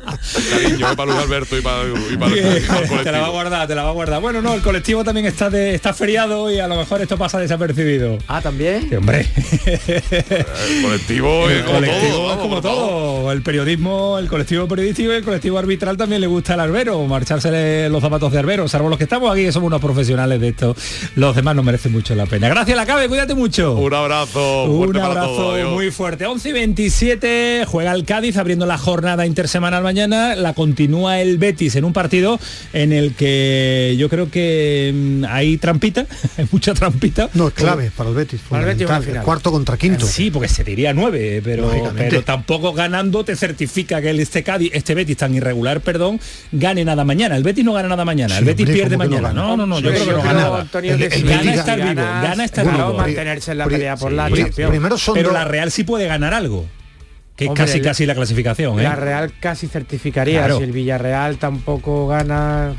[0.50, 3.74] Cariño, para Luis Alberto y para, y para, el, Te la va a guardar, te
[3.74, 4.20] la va a guardar.
[4.20, 7.38] Bueno, no, el colectivo también está de, está feriado y a lo mejor esto pasa
[7.38, 8.18] desapercibido.
[8.29, 8.88] Ah, también.
[8.96, 9.26] hombre.
[9.66, 13.33] el colectivo, el colectivo es como todo.
[13.33, 17.88] El periodismo, el colectivo periodístico y el colectivo arbitral también le gusta el arbero, marcharse
[17.88, 20.76] los zapatos de arbero, salvo los que estamos aquí, que somos unos profesionales de esto.
[21.14, 22.48] Los demás no merecen mucho la pena.
[22.48, 23.74] Gracias, la cabe, cuídate mucho.
[23.74, 24.64] Un abrazo.
[24.64, 26.26] Un abrazo muy fuerte.
[26.26, 31.37] 11 y 27 juega el Cádiz abriendo la jornada intersemanal mañana mañana la continúa el
[31.38, 32.38] Betis en un partido
[32.73, 36.07] en el que yo creo que mm, hay trampita,
[36.38, 37.29] hay mucha trampita.
[37.35, 38.40] No, es clave para el Betis.
[38.49, 40.07] Para el Betis cuarto contra quinto.
[40.07, 44.71] Sí, porque se diría nueve, pero, pero tampoco ganando te certifica que el este Cádiz,
[44.75, 46.21] este Betis tan irregular, perdón,
[46.53, 47.37] gane nada mañana.
[47.37, 49.33] El Betis no gana nada mañana, el Betis pierde mañana.
[49.33, 52.95] No, no, no, yo creo que no gana gana estar vivo, gana estar vivo.
[52.95, 55.11] mantenerse en la pelea por la Champions.
[55.12, 56.66] Pero la Real sí puede ganar algo
[57.37, 58.81] que es casi casi la clasificación.
[58.81, 58.85] ¿eh?
[58.85, 60.49] La Real casi certificaría.
[60.57, 62.75] Si el Villarreal tampoco gana.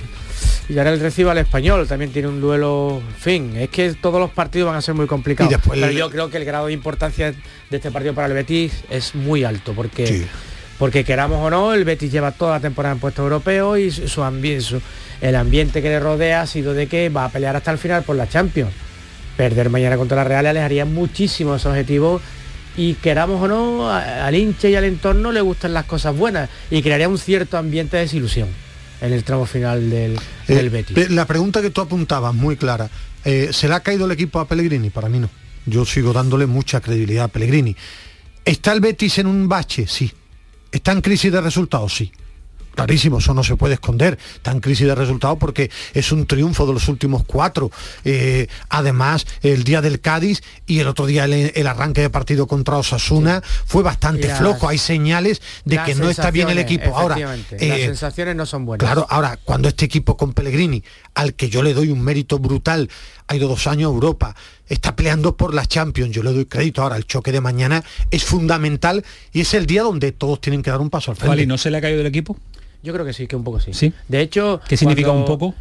[0.68, 4.76] Villarreal recibe al español, también tiene un duelo, fin, es que todos los partidos van
[4.76, 5.54] a ser muy complicados.
[5.70, 9.16] pero yo creo que el grado de importancia de este partido para el Betis es
[9.16, 10.28] muy alto, porque,
[10.78, 14.22] porque queramos o no, el Betis lleva toda la temporada en puesto europeo y su,
[14.24, 14.82] ambiente,
[15.22, 18.04] el ambiente que le rodea ha sido de que va a pelear hasta el final
[18.04, 18.74] por la Champions.
[19.38, 22.20] Perder mañana contra la Real le alejaría muchísimo ese objetivo
[22.78, 26.82] y queramos o no, al hinche y al entorno le gustan las cosas buenas y
[26.82, 28.48] crearía un cierto ambiente de desilusión
[29.02, 31.10] en el tramo final del, eh, Betis.
[31.10, 32.90] La pregunta que tú apuntabas, muy clara,
[33.26, 34.92] eh, ¿se le ha caído el equipo a Pellegrini?
[34.92, 35.30] Para mí no.
[35.66, 37.76] Yo sigo dándole mucha credibilidad a Pellegrini.
[38.46, 39.86] ¿Está el Betis en un bache?
[39.88, 40.12] Sí.
[40.72, 41.94] ¿Está en crisis de resultados?
[41.94, 42.12] Sí
[42.78, 46.74] clarísimo, eso no se puede esconder, tan crisis de resultados porque es un triunfo de
[46.74, 47.72] los últimos cuatro.
[48.06, 52.78] Eh, además, el día del Cádiz y el otro día el, arranque de partido contra
[52.78, 54.70] Osasuna fue bastante flojo.
[54.70, 56.96] Hay señales de que no está bien el equipo.
[56.96, 58.86] Ahora, las eh, sensaciones no son buenas.
[58.86, 60.84] Claro, ahora, cuando este equipo con Pellegrini,
[61.16, 62.90] al que yo le doy un mérito brutal,
[63.28, 64.36] ha ido dos años a Europa,
[64.68, 66.84] está peleando por la Champions, yo le doy crédito.
[66.84, 70.70] Ahora, el choque de mañana es fundamental y es el día donde todos tienen que
[70.70, 71.42] dar un paso al frente.
[71.42, 72.38] ¿Y no se le ha caído el equipo?
[72.88, 73.74] Yo creo que sí, que un poco sí.
[73.74, 73.92] ¿Sí?
[74.08, 74.62] De hecho...
[74.66, 75.54] ¿Qué significa un poco?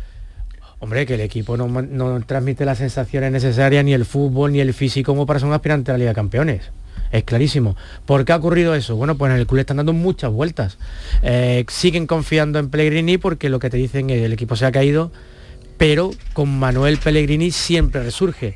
[0.78, 5.10] Hombre, que el equipo no, transmite las sensaciones necesarias, ni el fútbol, ni el físico
[5.10, 6.70] como para ser un aspirante a la Liga de Campeones.
[7.10, 7.74] Es clarísimo.
[8.04, 8.94] ¿Por qué ha ocurrido eso?
[8.94, 10.78] Bueno, pues en el club están dando muchas vueltas.
[11.24, 14.64] Eh, siguen confiando en Pellegrini porque lo que te dicen es que el equipo se
[14.64, 15.10] ha caído,
[15.78, 18.54] pero con Manuel Pellegrini siempre resurge.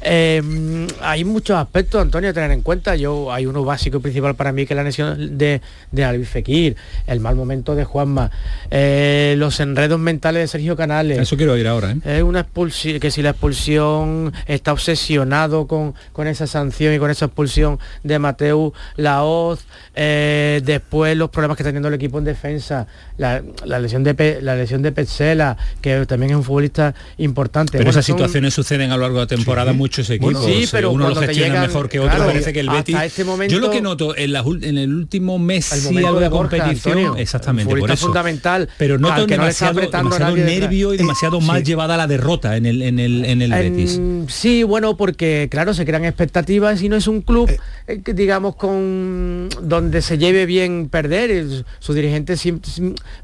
[0.00, 2.96] Em, hay muchos aspectos, Antonio, a tener en cuenta.
[2.96, 5.60] Yo hay uno básico y principal para mí que es la lesión de,
[5.92, 8.30] de Albi Fekir, el mal momento de Juanma,
[8.70, 11.18] eh, los enredos mentales de Sergio Canales.
[11.18, 11.92] Eso quiero ir ahora.
[11.92, 12.18] ¿eh?
[12.18, 17.10] Es una expulsión, que si la expulsión está obsesionado con, con esa sanción y con
[17.10, 22.24] esa expulsión de Mateu Laoz, eh, después los problemas que está teniendo el equipo en
[22.24, 23.42] defensa, la,
[23.78, 27.78] lesión de la lesión de Petzela, que también es un futbolista importante.
[27.78, 30.44] Pero esas situaciones suceden a lo largo de la temporada mucho equipos.
[30.44, 32.18] sí, pero uno lo gestiona mejor que otro.
[32.18, 32.96] parece que el Betis.
[33.06, 36.30] Este momento, yo lo que noto en, la, en el último mes sí algo de,
[36.30, 37.18] competición.
[37.18, 38.06] exactamente, por eso.
[38.06, 38.68] fundamental.
[38.78, 43.24] Pero noto demasiado, demasiado nervio y demasiado mal llevada la derrota en el, en el,
[43.24, 44.00] en el Betis.
[44.28, 47.58] Sí, bueno, porque claro, se crean expectativas y no es un club, eh.
[47.86, 51.64] Eh, que, digamos, con donde se lleve bien perder.
[51.78, 52.40] Sus dirigentes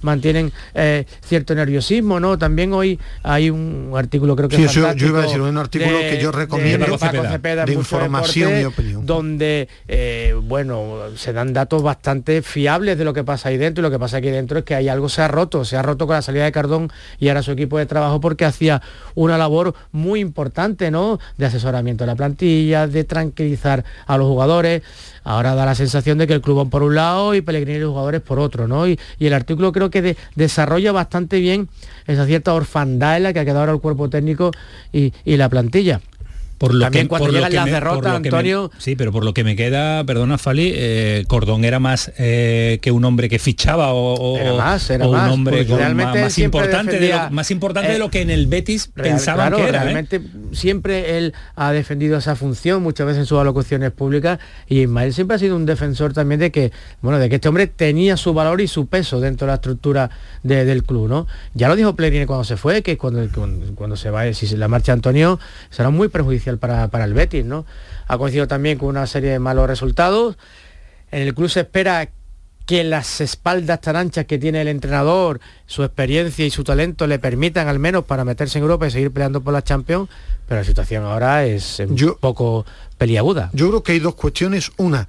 [0.03, 2.39] mantienen eh, cierto nerviosismo, ¿no?
[2.39, 6.19] También hoy hay un artículo, creo que sí, yo, iba a decir un artículo que
[6.21, 9.07] yo de, información y opinión.
[9.07, 13.85] Donde, eh, bueno, se dan datos bastante fiables de lo que pasa ahí dentro y
[13.85, 16.07] lo que pasa aquí dentro es que hay algo se ha roto, se ha roto
[16.07, 18.83] con la salida de Cardón y ahora su equipo de trabajo porque hacía
[19.15, 21.19] una labor muy importante, ¿no?
[21.37, 24.83] De asesoramiento de la plantilla, de tranquilizar a los jugadores.
[25.25, 27.81] Ahora da la sensación de que el club va por un lado y Pellegrini y
[27.81, 28.87] los jugadores por otro, ¿no?
[28.89, 31.69] Y, el artículo creo que desarrolla bastante bien
[32.07, 34.51] esa cierta orfandad la que ha quedado ahora el cuerpo técnico
[34.93, 36.01] y la plantilla.
[36.63, 38.71] Por lo También que, cuando llegan las derrotas, Antonio...
[38.79, 42.93] sí, pero por lo que me queda, perdona Fali, eh, Cordón era más eh, que
[42.93, 47.99] un hombre que fichaba o, más, un hombre más, importante, de lo, más importante de
[47.99, 49.81] lo que en el Betis pensaban que era.
[49.81, 49.87] ¿eh?
[49.87, 50.21] Realmente
[50.53, 55.35] siempre él ha defendido esa función, muchas veces en sus alocuciones públicas, y Ismael siempre
[55.35, 56.71] ha sido un defensor también de que,
[57.01, 60.11] bueno, de que este hombre tenía su valor y su peso dentro de la estructura
[60.45, 61.27] del club, ¿no?
[61.55, 63.27] Ya lo dijo Plegrini cuando se fue, que cuando,
[63.75, 67.67] cuando, se va, si se la marcha Antonio, será muy perjudicial para, el Betis, ¿no?
[68.07, 70.37] Ha coincidido también con una serie de malos resultados.
[71.11, 72.09] En el club se espera
[72.67, 77.19] que las espaldas tan anchas que tiene el entrenador, su experiencia y su talento le
[77.19, 80.09] permitan al menos para meterse en Europa y seguir peleando por la Champions,
[80.47, 82.65] pero la situación ahora es un poco
[82.99, 83.51] peliaguda.
[83.53, 84.71] Yo creo que hay dos cuestiones.
[84.77, 85.09] Una,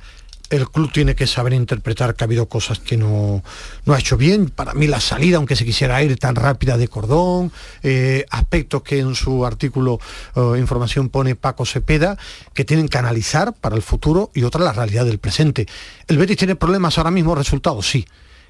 [0.54, 3.44] el club tiene que saber interpretar que ha habido cosas que no,
[3.86, 4.52] no ha hecho bien.
[4.52, 9.00] Para mí la salida, aunque se quisiera ir tan rápida de cordón, eh, aspectos que
[9.00, 10.00] en su artículo
[10.36, 12.20] eh, información pone Paco Cepeda,
[12.54, 15.66] que tienen que analizar para el futuro y otra la realidad del presente.
[16.08, 17.34] ¿El Betis tiene problemas ahora mismo?
[17.34, 17.90] ¿Resultados?
[17.90, 18.06] Sí.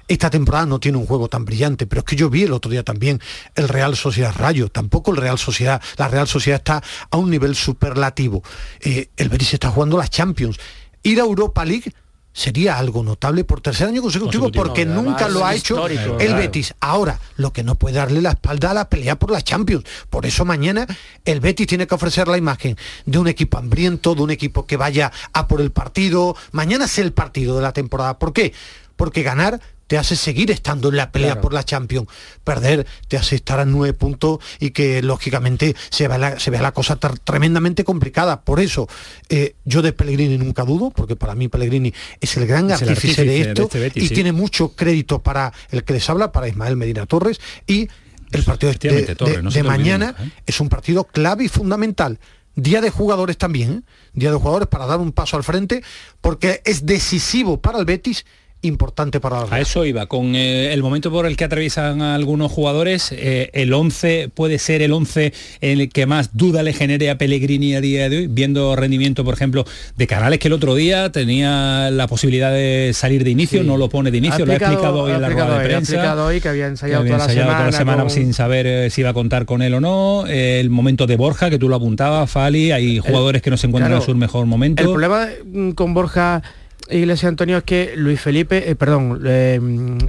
[0.06, 2.70] Esta temporada no tiene un juego tan brillante, pero es que yo vi el otro
[2.70, 3.22] día también
[3.54, 7.54] el Real Sociedad Rayo, tampoco el Real Sociedad, la Real Sociedad está a un nivel
[7.54, 8.42] superlativo.
[8.80, 10.58] Eh, el Betis está jugando las Champions
[11.04, 11.92] ir a Europa League
[12.34, 16.74] sería algo notable por tercer año consecutivo, porque nunca lo ha hecho el Betis.
[16.80, 19.84] Ahora, lo que no puede darle la espalda a la pelea por la Champions.
[20.10, 20.84] Por eso mañana
[21.24, 24.76] el Betis tiene que ofrecer la imagen de un equipo hambriento, de un equipo que
[24.76, 26.34] vaya a por el partido.
[26.50, 28.18] Mañana es el partido de la temporada.
[28.18, 28.52] ¿Por qué?
[28.96, 32.08] Porque ganar te hace seguir estando en la pelea por la Champions.
[32.42, 36.62] Perder te hace estar a nueve puntos y que lógicamente se vea la, se vea
[36.62, 38.42] la cosa tremendamente complicada.
[38.42, 38.88] Por eso
[39.28, 43.40] eh, yo de Pellegrini nunca dudo, porque para mí Pellegrini es el gran artífice, de
[43.40, 47.40] esto este y tiene mucho crédito para el que les habla, para Ismael Medina Torres
[47.66, 47.88] y
[48.32, 50.30] el partido de, mañana ¿eh?
[50.46, 52.18] es un partido clave y fundamental.
[52.56, 53.82] Día de jugadores también, ¿eh?
[54.12, 55.82] día de jugadores para dar un paso al frente,
[56.20, 58.24] porque es decisivo para el Betis
[58.64, 62.50] importante para la A eso iba, con eh, el momento por el que atraviesan algunos
[62.50, 67.10] jugadores, eh, el 11 puede ser el 11 en el que más duda le genere
[67.10, 69.64] a Pellegrini a día de hoy, viendo rendimiento, por ejemplo,
[69.96, 73.88] de Canales que el otro día tenía la posibilidad de salir de inicio, no lo
[73.88, 75.92] pone de inicio, lo ha explicado hoy en la rueda de prensa.
[75.92, 79.14] Ha explicado hoy que había ensayado, toda, la semana, sin saber eh, si iba a
[79.14, 82.98] contar con él o no, el momento de Borja, que tú lo apuntabas, Fali, hay
[82.98, 84.82] jugadores que no se encuentran en su mejor momento.
[84.82, 86.42] El problema mm, con Borja
[86.90, 89.58] Iglesia Antonio es que Luis Felipe, eh, perdón, eh,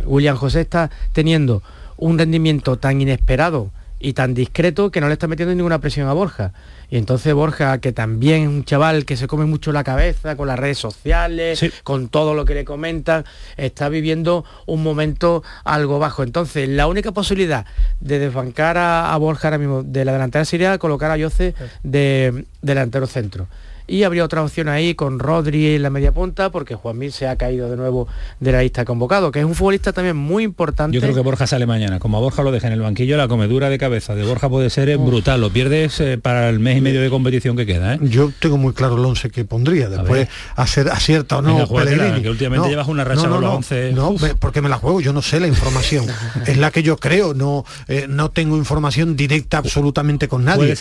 [0.05, 1.63] William José está teniendo
[1.97, 6.13] un rendimiento tan inesperado y tan discreto que no le está metiendo ninguna presión a
[6.13, 6.51] Borja.
[6.89, 10.47] Y entonces Borja, que también es un chaval que se come mucho la cabeza con
[10.47, 13.25] las redes sociales, con todo lo que le comentan,
[13.57, 16.23] está viviendo un momento algo bajo.
[16.23, 17.65] Entonces, la única posibilidad
[17.99, 23.07] de desbancar a, Borja ahora mismo de la delantera sería colocar a Yoce de delantero
[23.07, 23.47] centro
[23.87, 27.27] y habría otra opción ahí con Rodri en la media punta porque Juan Mil se
[27.27, 28.07] ha caído de nuevo
[28.39, 30.95] de la lista convocado, que es un futbolista también muy importante.
[30.95, 33.27] Yo creo que Borja sale mañana, como a Borja lo deja en el banquillo, la
[33.27, 36.81] comedura de cabeza de Borja puede ser brutal, lo pierdes eh, para el mes y
[36.81, 37.95] medio de competición que queda.
[37.95, 37.99] ¿eh?
[38.01, 42.69] Yo tengo muy claro el 11 que pondría, después hacer acierta o no que últimamente
[42.69, 43.93] llevas una racha no, no, no, 11.
[43.93, 46.05] No, porque me la juego, yo no sé la información,
[46.45, 50.75] es la que yo creo, no, eh, no tengo información directa absolutamente con nadie.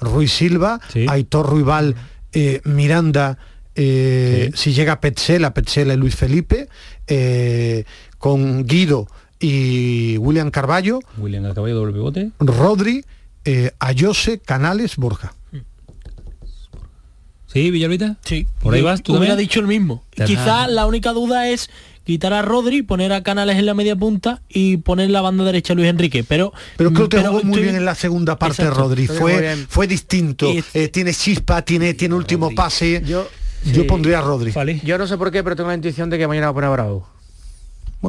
[0.00, 1.94] Ruiz Silva, Aitor Ruibal
[2.32, 3.38] eh, Miranda,
[3.74, 6.68] eh, si llega Petzela, Petzela y Luis Felipe,
[7.06, 7.84] eh,
[8.18, 9.08] con Guido
[9.38, 11.00] y William Carballo.
[11.18, 12.30] William Carballo doble pivote.
[12.40, 13.04] Rodri,
[13.78, 15.34] Ayose, Canales, Borja.
[17.46, 18.16] ¿Sí, Villalbita?
[18.22, 18.46] Sí.
[18.60, 20.04] Por ahí vas, tú también has dicho el mismo.
[20.10, 21.70] Quizás la única duda es
[22.06, 25.72] quitar a Rodri, poner a Canales en la media punta y poner la banda derecha
[25.72, 26.24] a Luis Enrique.
[26.24, 29.08] Pero, pero creo que jugó muy bien en la segunda parte Rodri.
[29.08, 30.50] Fue, fue distinto.
[30.72, 33.02] Eh, tiene chispa, tiene, tiene último pase.
[33.04, 33.28] Yo,
[33.64, 34.54] yo pondría a Rodri.
[34.84, 36.68] Yo no sé por qué, pero tengo la intuición de que mañana va a poner
[36.68, 37.15] a Bravo.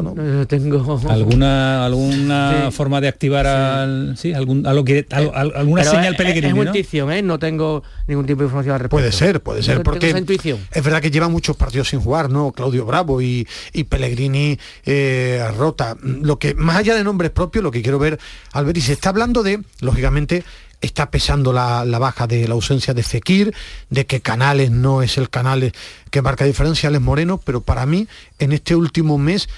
[0.02, 6.54] Bueno, tengo alguna alguna forma de activar al sí, algún algo que alguna señal es,
[6.54, 6.64] ¿no?
[6.64, 7.22] intuición, ¿eh?
[7.22, 8.96] no tengo ningún tipo de información al respecto.
[8.98, 12.52] Puede ser, puede ser, porque es verdad que lleva muchos partidos sin jugar, ¿no?
[12.52, 15.98] Claudio Bravo y, y Pellegrini eh, rota.
[16.02, 18.20] Lo que más allá de nombres propios, lo que quiero ver,
[18.54, 20.44] Albert, y se está hablando de, lógicamente,
[20.82, 23.54] está pesando la, la, baja de la ausencia de Fekir,
[23.90, 25.74] de que Canales no es el Canales
[26.12, 28.08] que marca diferenciales Moreno, pero para mí
[28.40, 29.50] en este último mes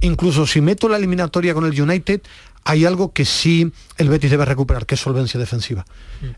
[0.00, 2.20] incluso si meto la eliminatoria con el United,
[2.64, 5.86] hay algo que sí el Betis debe recuperar, que es solvencia defensiva.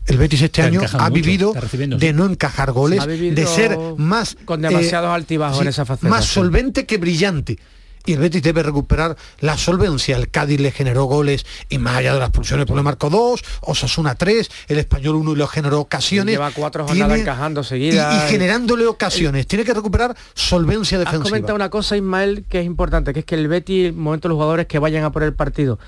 [0.05, 4.37] El Betis este año ha vivido de no encajar goles, de ser más...
[4.45, 6.09] Con demasiados eh, altibajos en esa faceta.
[6.09, 7.59] Más solvente que brillante
[8.05, 10.17] y el Betis debe recuperar la solvencia.
[10.17, 13.43] El Cádiz le generó goles y más allá de las pulsiones, pues le marcó dos,
[13.61, 16.33] Osasuna tres, el Español uno y le generó ocasiones.
[16.33, 18.25] Lleva cuatro jornadas encajando seguidas.
[18.25, 19.47] Y, generándole ocasiones.
[19.47, 21.23] Tiene que recuperar solvencia defensiva.
[21.23, 24.27] Has comentado una cosa, Ismael, que es importante, que es que el Betis, el momento
[24.27, 25.79] de los jugadores que vayan a por el partido,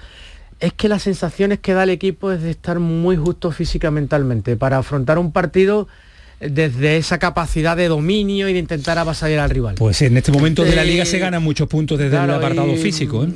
[0.60, 4.56] es que las sensaciones que da el equipo es de estar muy justo física mentalmente
[4.56, 5.88] para afrontar un partido
[6.50, 9.76] desde esa capacidad de dominio y de intentar avasallar al rival.
[9.76, 13.24] Pues en este momento de la liga se ganan muchos puntos desde el apartado físico.
[13.24, 13.30] ¿eh?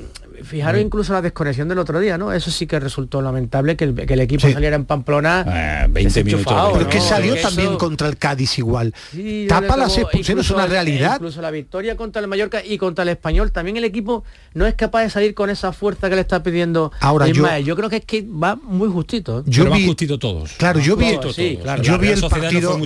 [0.43, 2.31] Fijaros incluso la desconexión del otro día, ¿no?
[2.31, 6.71] Eso sí que resultó lamentable que el, equipo saliera en Pamplona 20 ah, minutos.
[6.73, 8.93] Pero que salió también contra el Cádiz igual.
[9.47, 11.15] Tapa las expulsiones, es una realidad.
[11.15, 14.23] Incluso la victoria contra el Mallorca y contra el Español, también el equipo
[14.53, 17.75] no es capaz de salir con esa fuerza que le está pidiendo Ahora yo, yo
[17.75, 19.39] creo que es que va muy justito.
[19.39, 19.43] ¿eh?
[19.45, 20.53] Yo vi, justito todos.
[20.53, 21.17] Claro, yo vi,
[21.81, 22.79] yo vi el partido,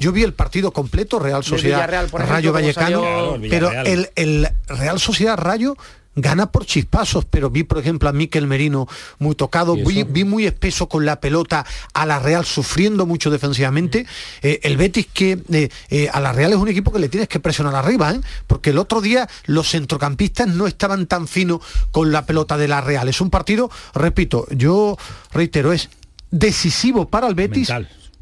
[0.00, 5.76] yo vi el partido completo Real Sociedad Rayo Vallecano, pero el, el Real Sociedad Rayo
[6.16, 10.88] gana por chispazos, pero vi, por ejemplo, a Miquel Merino muy tocado, vi, muy espeso
[10.88, 14.06] con la pelota a la Real, sufriendo mucho defensivamente.
[14.42, 17.28] Eh, el Betis que eh, eh, a la Real es un equipo que le tienes
[17.28, 18.14] que presionar arriba,
[18.46, 22.80] porque el otro día los centrocampistas no estaban tan finos con la pelota de la
[22.80, 23.08] Real.
[23.08, 24.96] Es un partido, repito, yo
[25.32, 25.90] reitero, es
[26.30, 27.70] decisivo para el Betis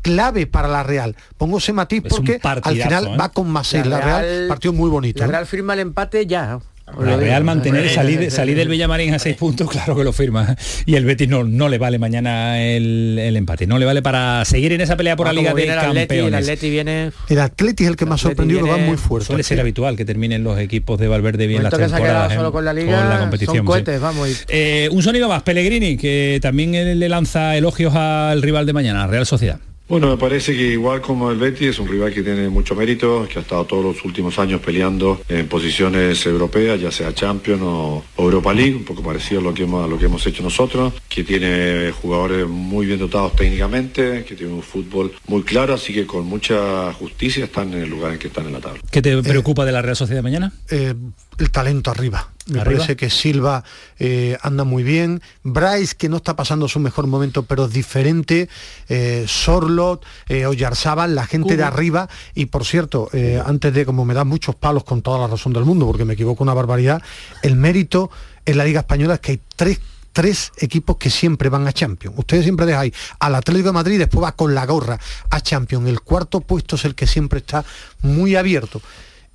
[0.02, 1.16] clave para la Real.
[1.38, 3.16] Pongo ese matiz porque al final ¿eh?
[3.16, 5.20] va con más la, la Real, partido muy bonito.
[5.20, 6.60] La Real firma el empate ya.
[6.86, 10.54] La Real mantener, salir, salir del Villamarín a seis puntos, claro que lo firma.
[10.84, 14.72] Y el Betis no, no le vale mañana el, empate, no le vale para seguir
[14.72, 16.26] en esa pelea por la Liga de Campeones.
[16.26, 17.10] el Atleti viene...
[17.28, 19.26] El Atleti es el que más sorprendido, lo va muy fuerte.
[19.26, 22.34] Suele ser habitual que terminen los equipos de Valverde bien las temporadas.
[22.34, 23.64] solo con la Liga, competición.
[23.64, 24.44] vamos.
[24.48, 29.26] Eh, un sonido más, Pellegrini, que también le lanza elogios al rival de mañana, Real
[29.26, 29.58] Sociedad.
[29.86, 33.28] Bueno, me parece que igual como el Betis es un rival que tiene mucho mérito,
[33.30, 38.02] que ha estado todos los últimos años peleando en posiciones europeas, ya sea Champions o,
[38.16, 40.94] Europa League, un poco parecido a lo que hemos, a lo que hemos hecho nosotros,
[41.06, 46.06] que tiene jugadores muy bien dotados técnicamente, que tiene un fútbol muy claro, así que
[46.06, 48.80] con mucha justicia están en el lugar en que están en la tabla.
[48.90, 50.50] ¿Qué te preocupa de la Real Sociedad mañana?
[50.70, 50.94] Eh,
[51.38, 52.30] el talento arriba.
[52.46, 53.64] Me parece que Silva
[53.98, 55.22] eh, anda muy bien.
[55.42, 58.50] Bryce, que no está pasando su mejor momento, pero es diferente.
[58.88, 62.08] Eh, Sorlot, eh, Oyarzábal, la gente de arriba.
[62.34, 65.54] Y por cierto, eh, antes de, como me dan muchos palos con toda la razón
[65.54, 67.02] del mundo, porque me equivoco una barbaridad,
[67.42, 68.10] el mérito
[68.44, 69.80] en la Liga Española es que hay tres
[70.12, 72.16] tres equipos que siempre van a Champions.
[72.16, 74.96] Ustedes siempre dejáis al Atlético de Madrid, después va con la gorra
[75.28, 75.88] a Champions.
[75.88, 77.64] El cuarto puesto es el que siempre está
[78.00, 78.80] muy abierto.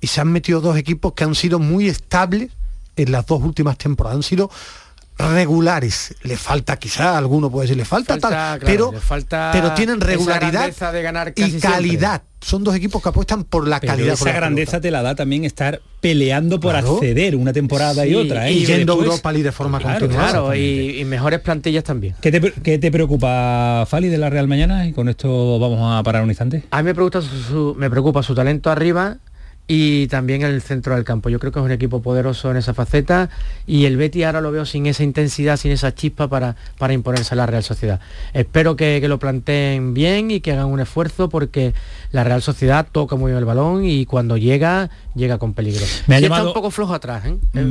[0.00, 2.50] Y se han metido dos equipos que han sido muy estables
[2.96, 4.16] en las dos últimas temporadas.
[4.16, 4.50] Han sido
[5.20, 6.14] regulares.
[6.22, 8.92] Le falta quizá, alguno puede decir, le falta, tal, pero,
[9.52, 10.70] pero tienen regularidad
[11.36, 12.22] y calidad.
[12.40, 14.14] Son dos equipos que apuestan por la calidad.
[14.14, 18.48] Esa grandeza te la da también estar peleando por acceder una temporada y otra.
[18.48, 18.52] ¿eh?
[18.52, 20.30] Y, yendo Europa League de forma continuada.
[20.30, 22.14] Claro, y, mejores plantillas también.
[22.22, 24.86] ¿Qué te, ¿Qué te, preocupa, Fali, de la Real mañana?
[24.86, 26.64] Y con esto vamos a parar un instante.
[26.70, 29.18] A mí me preocupa su, me preocupa su talento arriba
[29.72, 31.28] y también en el centro del campo.
[31.28, 33.30] Yo creo que es un equipo poderoso en esa faceta
[33.68, 37.34] y el Betty ahora lo veo sin esa intensidad, sin esa chispa para, para imponerse
[37.34, 38.00] a la Real Sociedad.
[38.34, 41.72] Espero que, lo planteen bien y que hagan un esfuerzo porque
[42.10, 45.86] la Real Sociedad toca muy bien el balón y cuando llega, llega con peligro.
[46.08, 46.48] Me ha llamado...
[46.48, 47.36] está un poco flojo atrás, ¿eh?
[47.52, 47.62] Le,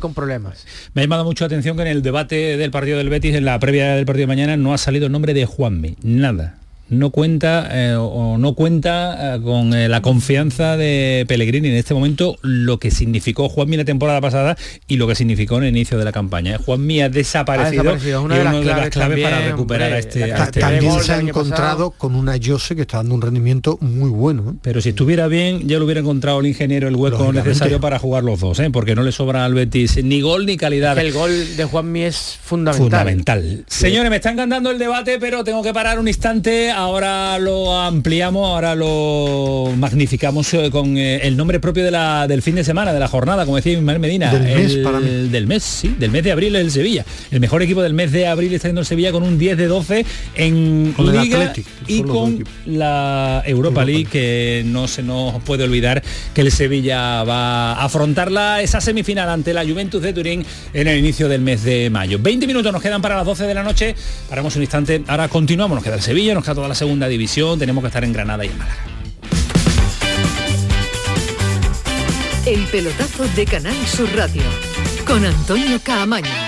[0.00, 0.64] con, problemas.
[0.94, 3.44] Me ha llamado mucho la atención que en el debate del partido del Betis, en
[3.44, 5.96] la previa del partido de mañana, no ha salido el nombre de Juanmi.
[6.02, 6.54] Nada
[6.90, 11.94] no cuenta eh, o no cuenta eh, con eh, la confianza de Pellegrini en este
[11.94, 15.98] momento lo que significó Juanmi la temporada pasada y lo que significó en el inicio
[15.98, 16.58] de la campaña.
[16.58, 18.22] Juanmi ha desaparecido, ha desaparecido.
[18.22, 22.34] Una, de las, claves para recuperar a este, este También se ha encontrado con una
[22.42, 24.56] Jose que está dando un rendimiento muy bueno.
[24.62, 28.24] Pero si estuviera bien, ya lo hubiera encontrado el ingeniero el hueco necesario para jugar
[28.24, 30.98] los dos, porque no le sobra al Betis ni gol ni calidad.
[30.98, 32.88] El gol de Juanmi es fundamental.
[32.88, 33.64] Fundamental.
[33.66, 38.48] Señores, me está encantando el debate, pero tengo que parar un instante ahora lo ampliamos,
[38.48, 42.92] ahora lo magnificamos eh, con eh, el nombre propio de la, del fin de semana,
[42.92, 44.32] de la jornada, como decía Ismael Medina.
[44.32, 45.28] Del mes para mí.
[45.28, 47.04] Del mes, sí, del mes de abril el Sevilla.
[47.30, 49.66] El mejor equipo del mes de abril está yendo el Sevilla con un 10 de
[49.66, 50.06] 12
[50.36, 51.52] en Liga
[51.86, 56.02] y con la Europa, League, que no se nos puede olvidar
[56.34, 60.98] que el Sevilla va a afrontarla esa semifinal ante la Juventus de Turín en el
[60.98, 62.18] inicio del mes de mayo.
[62.20, 63.94] 20 minutos nos quedan para las 12 de la noche.
[64.28, 65.02] Paramos un instante.
[65.08, 65.74] Ahora continuamos.
[65.74, 68.44] Nos queda el Sevilla, nos queda toda la segunda división, tenemos que estar en Granada
[68.44, 68.84] y en Málaga.
[72.46, 74.42] El pelotazo de Canal Sur Radio
[75.06, 76.47] con Antonio Caamaño.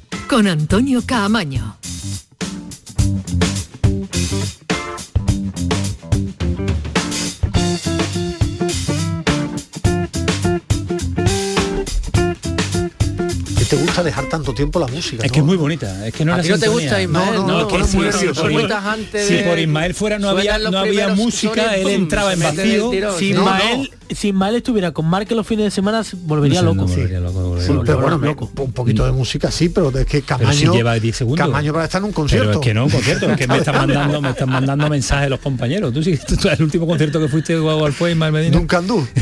[0.31, 1.75] Con Antonio Caamaño.
[13.57, 15.25] ¿Qué te gusta dejar tanto tiempo la música?
[15.25, 17.35] Es que es muy bonita, es que no ¿A la ti no te gusta, Ismael?
[17.35, 18.07] No, no, No, es que muy
[18.71, 22.39] antes si de- por Ismael fuera no había, no había música, sones, él entraba en
[22.39, 22.91] vacío.
[23.19, 26.75] Si No, Ismael, si Ismael estuviera con Marque los fines de semana, volvería No sé,
[26.75, 26.87] loco.
[26.87, 27.85] no volvería loco, volvería Sí, loco.
[27.85, 28.29] pero bueno, me-
[28.63, 31.45] un poquito de música sí, pero es que Camaño, si lleva 10 segundos.
[31.45, 32.47] Camaño para estar en un concierto.
[32.47, 35.29] Pero es que no, un concierto, es que me están mandando, me están mandando mensajes
[35.29, 35.93] los compañeros.
[35.93, 38.57] Tú sí, tú- el último concierto que fuiste igual fue Ismael Medina.
[38.57, 39.05] Nunca andú.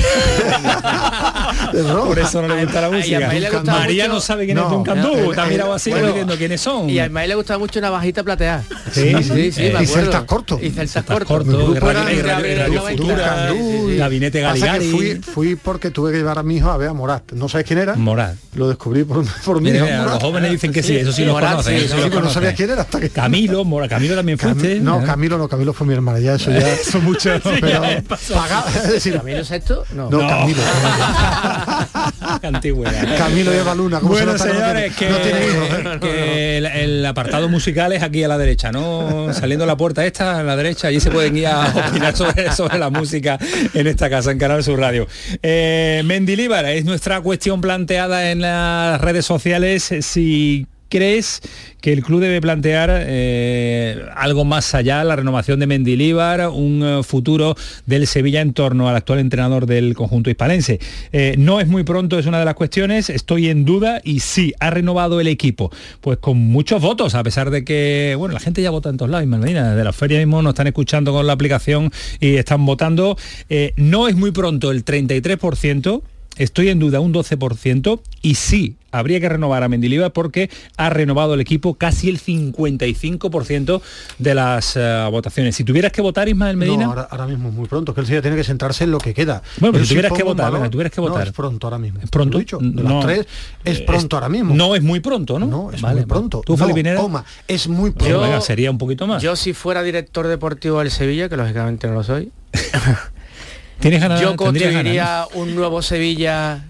[2.07, 3.19] Por eso no le gusta la música.
[3.19, 5.73] Ismael le gustaba María mucho- no sabe quién No, es Duncan no, Du, eh, mirado
[5.73, 6.89] así bueno, diciendo quiénes son.
[6.89, 8.63] Y a Ismael le gustaba mucho una bajita plateada.
[8.91, 10.59] Sí, sí, sí, eh, me y celtas cortos.
[10.61, 11.75] Y celtas Corto.
[13.97, 17.31] Gabinete Pasa fui, fui porque tuve que llevar a mi hijo a ver a Morat.
[17.33, 17.95] ¿No sabes quién era?
[17.95, 18.35] Morat.
[18.55, 19.85] Lo descubrí por, por mi Mira, hijo.
[19.85, 21.79] mira, los jóvenes dicen que sí, eso sí lo Morat, conocen.
[21.79, 23.09] sí, eso sí, lo pero no sabía quién era hasta que...
[23.09, 24.79] Camilo, Mora, Camilo también fuiste.
[24.79, 26.61] no, Camilo no, Camilo fue mi hermana, ya eso ya...
[26.77, 27.41] Son muchos.
[27.61, 27.81] pero
[28.33, 29.83] paga- es decir, ¿Camilo Sexto?
[29.93, 30.09] No.
[30.09, 30.61] no, Camilo.
[32.41, 33.17] Antigüedad.
[33.17, 33.99] Camilo y Eva Luna.
[33.99, 35.97] ¿cómo se Bueno, señores, tiene- que, no tiene hijos, ¿eh?
[36.01, 39.33] que el, el apartado musical es aquí a la derecha, ¿no?
[39.33, 42.77] Saliendo la puerta esta, a la derecha, allí se pueden ir a opinar sobre, sobre
[42.77, 43.37] la música
[43.73, 45.07] en esta casa, en Canal Radio.
[45.43, 49.93] Eh, Mendilíbar, es nuestra cuestión planteada en las redes sociales.
[50.01, 51.41] Si crees
[51.81, 57.03] que el club debe plantear eh, algo más allá, la renovación de Mendilíbar, un eh,
[57.03, 60.79] futuro del Sevilla en torno al actual entrenador del conjunto hispalense.
[61.13, 64.53] Eh, no es muy pronto, es una de las cuestiones, estoy en duda y sí,
[64.59, 65.71] ha renovado el equipo,
[66.01, 69.11] pues con muchos votos, a pesar de que, bueno, la gente ya vota en todos
[69.11, 73.17] lados, Malvina, desde la feria mismo nos están escuchando con la aplicación y están votando.
[73.77, 76.01] No es muy pronto el 33%,
[76.39, 81.35] Estoy en duda un 12% y sí, habría que renovar a Mendilibar porque ha renovado
[81.35, 83.81] el equipo casi el 55%
[84.17, 85.55] de las eh, votaciones.
[85.55, 86.85] Si tuvieras que votar, Ismael Medina...
[86.85, 88.97] No, ahora, ahora mismo es muy pronto, que el Sevilla tiene que centrarse en lo
[88.99, 89.43] que queda.
[89.59, 91.27] Bueno, pero si sí tuvieras que votar, valor- venga, tuvieras que No, votar.
[91.27, 91.99] es pronto ahora mismo.
[92.01, 92.39] ¿Es pronto?
[92.39, 92.95] Dicho, de No.
[92.95, 93.27] las tres,
[93.65, 94.55] es Eh, pronto ahora mismo.
[94.55, 95.45] No es muy pronto, ¿no?
[95.45, 96.41] No, es Vale, muy pronto.
[96.45, 98.09] ¿Tú, no, coma, es muy pronto.
[98.09, 99.21] Yo- venga, sería un poquito más.
[99.21, 102.31] Yo si fuera director deportivo del Sevilla, que lógicamente no lo soy,
[103.79, 104.21] ¿Tienes ganas?
[104.21, 106.65] yo construiría ganas, un nuevo Sevilla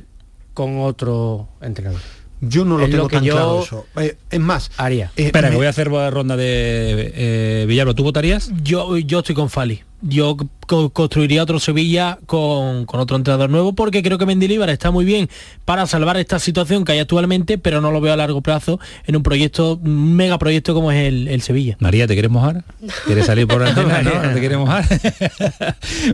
[0.53, 2.01] con otro entrenador.
[2.41, 3.85] Yo no lo Es tengo lo que tan yo claro eso.
[3.97, 5.11] Eh, es más, haría.
[5.17, 7.93] eh, Espera, me- que voy a hacer ronda de eh, Villalba.
[7.93, 8.51] ¿Tú votarías?
[8.63, 9.83] Yo, yo estoy con Fali.
[10.01, 14.91] Yo co- construiría otro Sevilla con, con otro entrenador nuevo porque creo que Mendilibar está
[14.91, 15.29] muy bien
[15.65, 19.15] para salvar esta situación que hay actualmente, pero no lo veo a largo plazo en
[19.17, 21.75] un proyecto, un megaproyecto como es el, el Sevilla.
[21.79, 22.63] María, ¿te quieres mojar?
[23.05, 24.01] ¿Quieres salir por la antena?
[24.01, 24.23] ¿No?
[24.23, 24.85] ¿No te quieres mojar?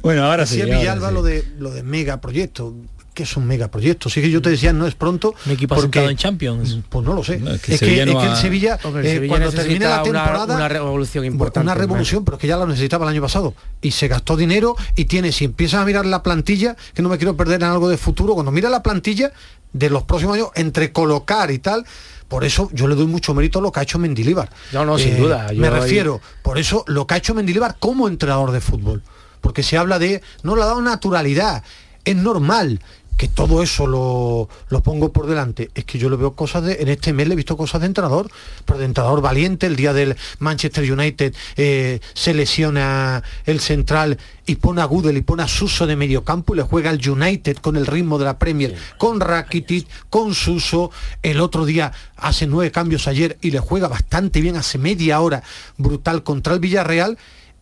[0.02, 0.58] bueno, ahora sí.
[0.58, 1.14] Decía Villalba sí.
[1.14, 2.74] lo de lo de megaproyecto.
[3.16, 4.10] Que es un megaproyecto.
[4.10, 5.34] Sí que yo te decía, no es pronto.
[5.48, 6.78] Un equipo porque, en Champions.
[6.90, 7.36] Pues no lo sé.
[7.36, 11.66] es, que, es que, el Sevilla, eh, cuando termine la temporada, una, una, revolución importante.
[11.66, 13.56] Una revolución, pero es que ya la necesitaba el año pasado.
[13.82, 17.18] Y se gastó dinero y tiene, si empiezas a mirar la plantilla, que no me
[17.18, 19.32] quiero perder en algo de futuro, cuando mira la plantilla
[19.74, 21.86] de los próximos años, entre colocar y tal,
[22.28, 24.50] por eso yo le doy mucho mérito a lo que ha hecho Mendilibar.
[24.74, 25.48] No, no, sin duda.
[25.56, 29.04] me refiero, por eso lo que ha hecho Mendilibar como entrenador de fútbol.
[29.40, 31.64] Porque se habla de, no le ha dado naturalidad,
[32.04, 32.80] es normal
[33.18, 35.72] que todo eso lo, lo, pongo por delante.
[35.74, 36.82] Es que yo le veo cosas de.
[36.82, 38.30] En este mes le he visto cosas de entrenador,
[38.66, 39.68] pero de entrenador valiente.
[39.68, 45.22] El día del Manchester United eh, se lesiona el central y pone a Gudel y
[45.22, 48.38] pone a Suso de mediocampo y le juega al United con el ritmo de la
[48.38, 50.92] Premier, con Rakitic, con Suso.
[51.24, 55.42] El otro día hace nueve cambios ayer y le juega bastante bien, hace media hora
[55.78, 57.18] brutal contra el Villarreal.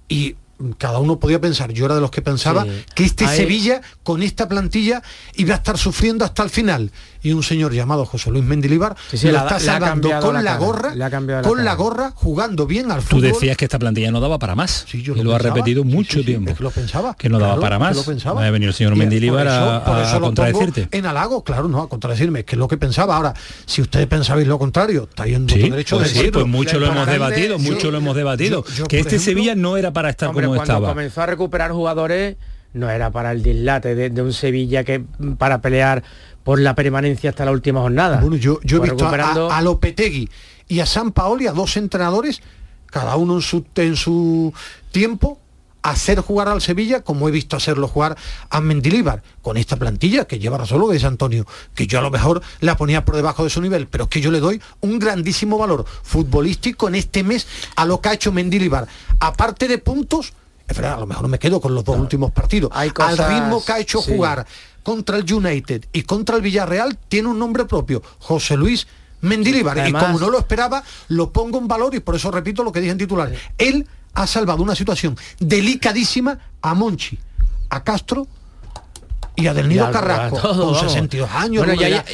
[0.10, 0.36] Y
[0.78, 4.48] cada uno podía pensar, yo era de los que pensaba que este Sevilla con esta
[4.48, 5.02] plantilla
[5.36, 6.92] iba a estar sufriendo hasta el final
[7.24, 10.94] y un señor llamado José Luis Mendilibar lo está salvando con la, gorra,
[11.42, 13.22] con la gorra, jugando bien al fútbol.
[13.22, 14.86] Tú decías que esta plantilla no daba para más.
[14.94, 16.54] y lo, ha repetido mucho tiempo.
[16.54, 17.16] que lo pensaba.
[17.16, 17.96] Que no daba para más.
[17.96, 18.46] Lo pensaba.
[18.46, 20.90] Ha venido el señor Mendilibar a, contradecirte.
[20.92, 23.16] En halago, claro, no, a contradecirme, que es lo que pensaba.
[23.16, 23.34] Ahora,
[23.66, 26.42] si ustedes pensabais lo contrario, está en sí, derecho pues de decirlo.
[26.42, 28.66] pues mucho lo hemos debatido, mucho lo hemos debatido.
[28.90, 30.90] que este Sevilla no era para estar como estaba.
[30.90, 32.38] comenzó a recuperar jugadores
[32.74, 35.04] no era para el dislate de, un Sevilla que
[35.38, 36.04] para pelear
[36.44, 38.20] por la permanencia hasta la última jornada.
[38.20, 40.30] Bueno, yo, yo he visto a, a, Lopetegui
[40.68, 42.42] y a San Paoli, a dos entrenadores,
[42.88, 44.54] cada uno en su, en su
[44.92, 45.40] tiempo,
[45.84, 48.18] hacer jugar al Sevilla como he visto hacerlo jugar
[48.50, 52.02] a Mendilíbar con esta plantilla que lleva razón lo que dice Antonio, que yo a
[52.02, 54.62] lo mejor la ponía por debajo de su nivel, pero es que yo le doy
[54.82, 58.88] un grandísimo valor futbolístico en este mes a lo que ha hecho Mendilíbar.
[59.20, 60.34] Aparte de puntos,
[60.68, 62.72] es verdad, a lo mejor me quedo con los dos últimos partidos.
[62.74, 64.48] Al ritmo que ha hecho jugar
[64.82, 68.88] contra el United y contra el Villarreal, tiene un nombre propio, José Luis
[69.24, 69.88] Mendilibar.
[69.88, 72.80] y como no lo esperaba, lo pongo en valor y por eso repito lo que
[72.80, 73.32] dije en titular.
[73.58, 77.18] Él ha salvado una situación delicadísima a Monchi,
[77.70, 78.28] a Castro
[79.36, 81.66] y a Del Nido Carrasco con 62 años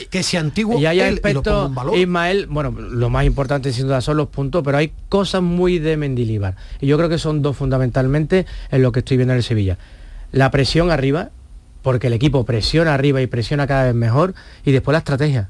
[0.10, 4.30] que se antiguo y hay aspecto Ismael bueno lo más importante sin duda son los
[4.30, 6.56] puntos pero hay cosas muy de Mendilibar.
[6.80, 9.78] Y yo creo que son dos fundamentalmente en lo que estoy viendo en el Sevilla.
[10.32, 11.32] La presión arriba
[11.82, 14.34] porque el equipo presiona arriba y presiona cada vez mejor
[14.64, 15.50] y después la estrategia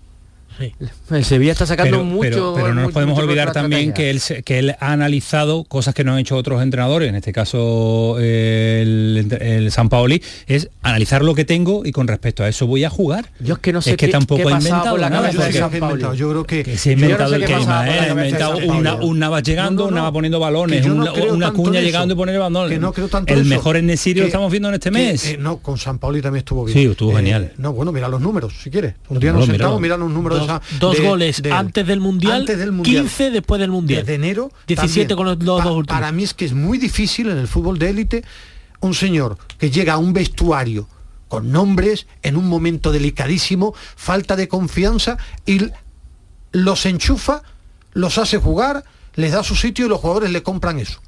[1.11, 2.53] el Sevilla está sacando mucho.
[2.55, 6.13] Pero, no nos podemos olvidar también que él, que él ha analizado cosas que no
[6.13, 11.45] han hecho otros entrenadores, en este caso el, el, San Paoli, es analizar lo que
[11.45, 13.29] tengo y con respecto a eso voy a jugar.
[13.39, 15.31] Yo es que no sé es que tampoco ha inventado la nada.
[15.31, 19.87] Yo, yo creo que, que se ha inventado el clima, ha inventado un Navas llegando,
[19.87, 22.79] un Navas poniendo balones, una, cuña llegando y poner balones.
[23.27, 25.25] el mejor en Nesirio lo estamos viendo en este mes.
[25.25, 26.77] Eh, no, con San Paoli también estuvo bien.
[26.77, 27.43] Sí, estuvo genial.
[27.43, 28.95] Eh, no, bueno, mira los números, si quieres.
[29.09, 30.48] Un día nos sentamos, mira los números
[30.79, 32.45] dos goles antes, del mundial,
[32.83, 34.05] 15 después del mundial.
[34.05, 34.51] De enero.
[34.67, 35.87] 17 con los, dos últimos.
[35.87, 38.23] Para mí es que es muy difícil en el fútbol de élite
[38.81, 40.87] un señor que llega a un vestuario
[41.27, 45.69] con nombres en un momento delicadísimo, falta de confianza y
[46.51, 47.43] los enchufa,
[47.93, 48.83] los hace jugar,
[49.15, 51.01] les da su sitio y los jugadores le compran eso.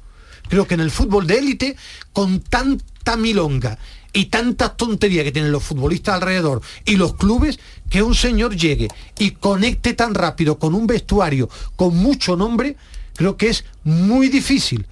[0.48, 1.76] Creo que en el fútbol de élite,
[2.12, 3.78] con tanta milonga
[4.12, 8.88] y tantas tonterías que tienen los futbolistas alrededor y los clubes, que un señor llegue
[9.18, 12.76] y conecte tan rápido con un vestuario con mucho nombre,
[13.14, 14.86] creo que es muy difícil.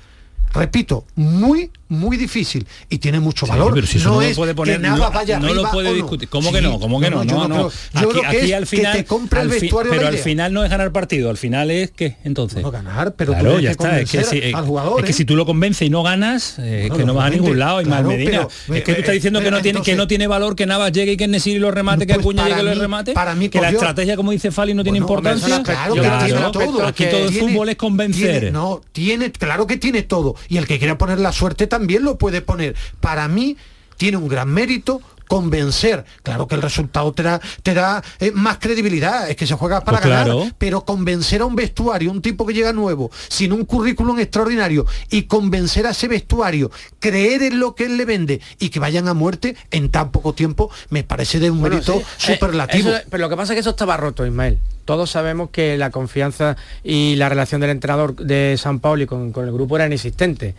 [0.52, 3.74] Repito, muy, muy difícil y tiene mucho valor.
[3.74, 6.28] pero si eso no, es puede poner, no, lo puede discutir.
[6.28, 6.78] ¿Cómo que no?
[6.78, 7.24] ¿Cómo que no?
[7.24, 7.70] No, no.
[8.00, 9.92] Yo creo que al final, te compra el vestuario.
[9.92, 12.62] pero al final no es ganar partido, al final es que entonces.
[12.62, 14.00] No ganar, pero claro, ya está.
[14.00, 14.52] Es que, si, eh,
[14.98, 17.58] es que si tú lo convences y no ganas, eh, que no vas a ningún
[17.58, 17.82] lado.
[17.82, 18.46] Y más Medina.
[18.72, 21.12] es que tú estás diciendo que no tiene que no tiene valor que Navas llegue
[21.12, 23.12] y que Nesiri lo remate, que Acuña llegue y lo remate.
[23.12, 25.62] Para mí que la estrategia, como dice Fali, no tiene importancia.
[25.62, 26.86] Claro, todo.
[26.86, 28.52] Aquí todo el fútbol es convencer.
[28.52, 30.36] No, tiene, claro que tiene todo.
[30.48, 32.74] Y el que quiera poner la suerte también lo puede poner.
[33.00, 33.56] Para mí
[33.96, 35.00] tiene un gran mérito
[35.30, 36.04] convencer.
[36.24, 39.82] Claro que el resultado te da, te da eh, más credibilidad, es que se juega
[39.82, 43.64] para pues ganar, pero convencer a un vestuario, un tipo que llega nuevo, sin un
[43.64, 48.70] currículum extraordinario, y convencer a ese vestuario, creer en lo que él le vende y
[48.70, 52.90] que vayan a muerte en tan poco tiempo, me parece de un mérito eh, superlativo.
[53.08, 54.58] pero lo que pasa es que eso estaba roto, Ismael.
[54.84, 59.46] Todos sabemos que la confianza y la relación del entrenador de San Paulo con, con
[59.46, 60.56] el grupo era inexistente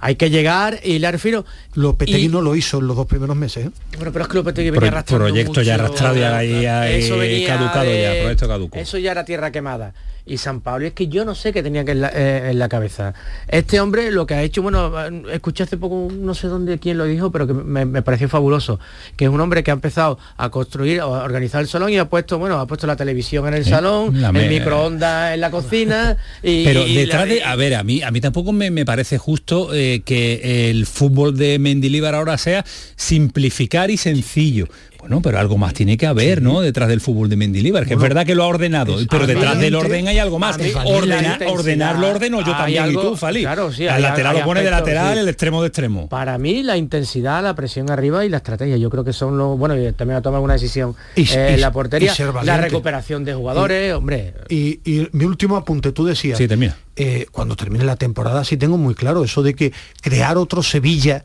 [0.00, 1.44] hay que llegar y le refiero
[1.74, 3.70] Lopetegui no lo hizo en los dos primeros meses ¿eh?
[3.96, 8.20] bueno pero es que Lopetegui venía arrastrando proyecto ya arrastrado ya ahí, eso caducado ya
[8.20, 8.78] proyecto caduco.
[8.78, 9.92] eso ya era tierra quemada
[10.28, 10.84] y San Pablo.
[10.84, 13.14] Y es que yo no sé qué tenía que en la, eh, en la, cabeza.
[13.48, 14.92] Este hombre lo que ha hecho, bueno,
[15.32, 18.78] escuché hace poco, no sé dónde quién lo dijo, pero que me, me, pareció fabuloso,
[19.16, 22.08] que es un hombre que ha empezado a construir, a organizar el salón y ha
[22.08, 26.16] puesto, bueno, ha puesto la televisión en el salón, el microondas en la cocina.
[26.42, 29.74] Y, pero detrás de, a ver, a mí, a mí tampoco me, me parece justo
[29.74, 32.64] eh, que el fútbol de Mendilibar ahora sea
[32.96, 34.68] simplificar y sencillo.
[34.98, 36.60] Bueno, pero algo más tiene que haber, ¿no?
[36.60, 39.76] Detrás del fútbol de Mendilibar, que es verdad que lo ha ordenado, pero detrás del
[39.76, 40.58] orden hay algo más.
[40.84, 43.42] Ordenar, ordenar lo ordeno yo también y tú, Fali.
[43.42, 46.08] Claro, sí, el lateral lo pone de lateral, el extremo de extremo.
[46.08, 49.56] Para mí la intensidad, la presión arriba y la estrategia, yo creo que son los,
[49.56, 51.24] bueno, y también ha tomado una decisión eh,
[51.54, 54.34] en la portería, la recuperación de jugadores, hombre.
[54.48, 54.80] Y,
[55.12, 56.38] mi último apunte, tú decías.
[56.38, 56.76] Sí, termina.
[56.96, 59.72] Eh, cuando termine la temporada sí tengo muy claro eso de que
[60.02, 61.24] crear otro Sevilla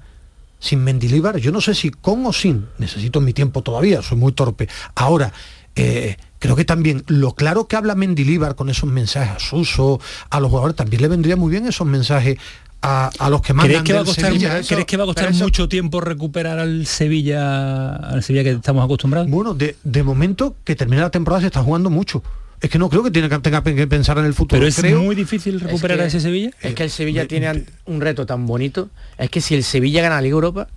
[0.64, 4.32] sin Mendilibar, yo no sé si con o sin, necesito mi tiempo todavía, soy muy
[4.32, 4.70] torpe.
[4.96, 5.34] Ahora,
[5.76, 10.00] eh, creo que también lo claro que habla Mendilibar con esos mensajes a Suso,
[10.30, 12.38] a los jugadores, también le vendría muy bien esos mensajes
[12.82, 15.68] a, los que mandan ¿Crees que va a costar, ¿crees que va a costar mucho
[15.68, 19.30] tiempo recuperar al Sevilla, al Sevilla que estamos acostumbrados?
[19.30, 22.24] Bueno, de, de momento que termine la temporada se está jugando mucho
[22.64, 24.58] es que no creo que tenga que pensar en el futuro.
[24.58, 26.52] Pero es muy difícil recuperar a ese Sevilla.
[26.62, 28.90] Es que el Sevilla tiene un reto tan bonito.
[29.18, 30.70] Es que si el Sevilla gana la Liga Europa,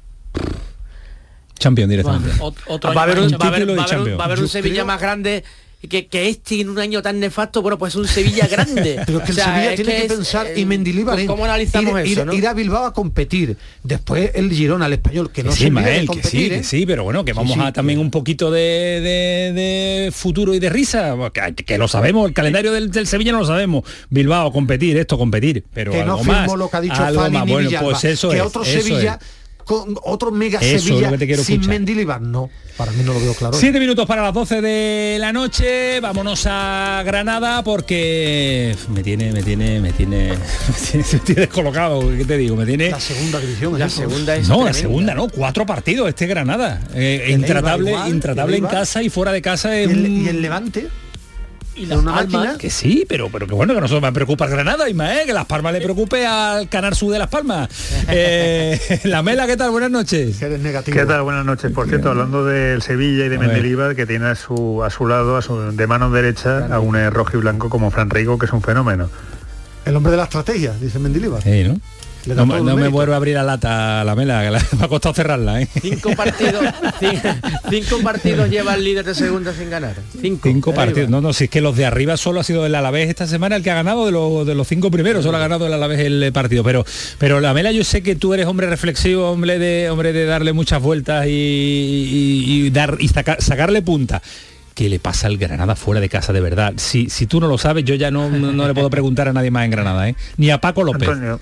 [1.58, 2.38] Champion directamente.
[2.38, 5.44] va a haber un, un Sevilla más grande
[5.86, 9.00] que, que, este en un año tan nefasto, bueno, pues un Sevilla grande.
[9.06, 12.54] Pero que el Sevilla tiene que, pensar y Mendilibar ¿Cómo analizamos ir, eso, ir, a
[12.54, 16.56] Bilbao a competir, después el Girona, al español, que no se Mael, que sí, que
[16.56, 16.64] ¿eh?
[16.64, 19.00] sí, pero bueno, que vamos a también un poquito de,
[19.54, 21.16] de, futuro y de risa,
[21.54, 23.84] que, lo sabemos, el calendario del, del, Sevilla no lo sabemos.
[24.10, 27.46] Bilbao, competir, esto, competir, pero que algo no más, lo que ha dicho algo más.
[27.46, 29.18] Bueno, pues eso que es, otro Sevilla
[29.66, 31.10] con otro mega Sevilla
[31.42, 32.22] sin Mendilibar.
[32.22, 33.56] No, para mí no lo veo claro.
[33.58, 35.98] Siete minutos para las 12 de la noche.
[35.98, 42.08] Vámonos a Granada porque me tiene, me tiene, me tiene, me tiene, descolocado.
[42.16, 42.54] ¿Qué te digo?
[42.54, 42.90] Me tiene.
[42.90, 43.76] La segunda división.
[43.76, 44.48] La segunda es.
[44.48, 45.28] No, la segunda, no.
[45.28, 46.80] Cuatro partidos este Granada.
[46.94, 49.76] Eh, intratable, intratable en casa y fuera de casa.
[49.76, 50.86] ¿Y el Levante?
[51.76, 55.20] Y las palmas, que sí, pero, pero que bueno, que no me preocupa Granada, Ismael,
[55.20, 55.26] ¿eh?
[55.26, 57.68] que Las Palmas le preocupe al Canal Sur de Las Palmas.
[58.08, 59.70] Eh, la Mela, ¿qué tal?
[59.70, 60.38] Buenas noches.
[60.38, 61.22] ¿Qué tal?
[61.22, 61.72] Buenas noches.
[61.72, 65.36] Por cierto, hablando del Sevilla y de Mendilibar, que tiene a su, a su lado,
[65.36, 68.52] a su, de mano derecha, a un rojo y blanco como Fran Rico, que es
[68.52, 69.10] un fenómeno.
[69.84, 71.42] El hombre de la estrategia, dice Mendilibar.
[71.42, 71.80] Sí, ¿no?
[72.26, 75.62] No, me vuelvo a abrir la lata, la mela, que me ha costado cerrarla.
[75.62, 75.68] ¿eh?
[75.80, 76.64] Cinco partidos,
[77.70, 79.94] cinco, partidos lleva el líder de segunda sin ganar.
[80.20, 81.08] Cinco, partidos.
[81.08, 83.56] No, no, si es que los de arriba solo ha sido el Alavés esta semana
[83.56, 86.00] el que ha ganado de, los, de los cinco primeros, solo ha ganado el Alavés
[86.00, 86.64] el partido.
[86.64, 86.84] Pero,
[87.18, 90.52] pero la mela yo sé que tú eres hombre reflexivo, hombre de, hombre de darle
[90.52, 94.22] muchas vueltas y, dar y sacarle punta.
[94.74, 96.74] ¿Qué le pasa al Granada fuera de casa de verdad?
[96.76, 99.50] Si, si tú no lo sabes, yo ya no, no, le puedo preguntar a nadie
[99.50, 100.16] más en Granada, ¿eh?
[100.36, 101.08] ni a Paco López.
[101.08, 101.36] Eh,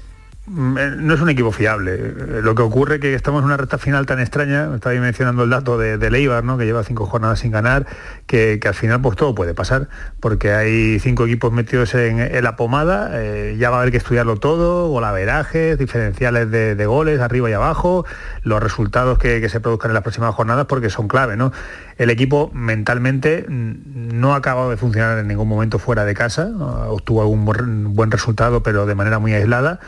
[0.47, 1.95] no es un equipo fiable.
[1.95, 5.45] Eh, lo que ocurre es que estamos en una recta final tan extraña, estaba mencionando
[5.45, 6.59] el dato de, de Leibar, ¿no?
[6.59, 7.86] que lleva cinco jornadas sin ganar,
[8.26, 9.88] que, al final pues todo puede pasar,
[10.20, 14.36] porque hay cinco equipos metidos en, la pomada, eh, ya va a haber que estudiarlo
[14.36, 18.05] todo, golaverajes, diferenciales de, goles arriba y abajo,
[18.42, 21.36] los resultados que, se produzcan en las próximas jornadas, porque son clave.
[21.36, 21.53] ¿no?
[21.97, 26.51] El equipo mentalmente mm, no ha acabado de funcionar en ningún momento fuera de casa,
[26.88, 29.80] obtuvo algún buen resultado, pero de manera muy aislada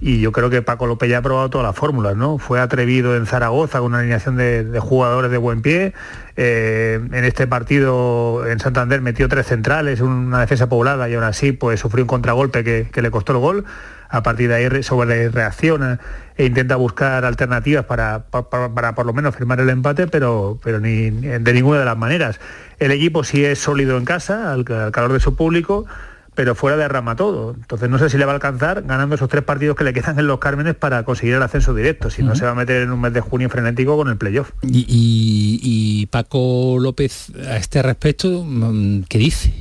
[0.00, 2.38] y yo creo que Paco López ya ha probado todas las fórmulas, ¿no?
[2.38, 5.92] Fue atrevido en Zaragoza con una alineación de, jugadores de buen pie,
[6.36, 11.52] eh, en este partido en Santander metió tres centrales, una defensa poblada y aún así
[11.52, 13.64] pues sufrió un contragolpe que, le costó el gol,
[14.08, 15.98] a partir de ahí sobre reacciona
[16.36, 21.10] e intenta buscar alternativas para, para, por lo menos firmar el empate, pero, pero ni,
[21.10, 22.40] de ninguna de las maneras.
[22.78, 25.86] El equipo sí es sólido en casa, al calor de su público,
[26.34, 27.54] pero fuera de rama todo.
[27.54, 30.18] Entonces no sé si le va a alcanzar ganando esos tres partidos que le quedan
[30.18, 32.90] en los Cármenes para conseguir el ascenso directo, si no se va a meter en
[32.90, 34.52] un mes de junio frenético con el playoff.
[34.62, 39.52] Y, Paco López a este respecto, mm, ¿qué dice?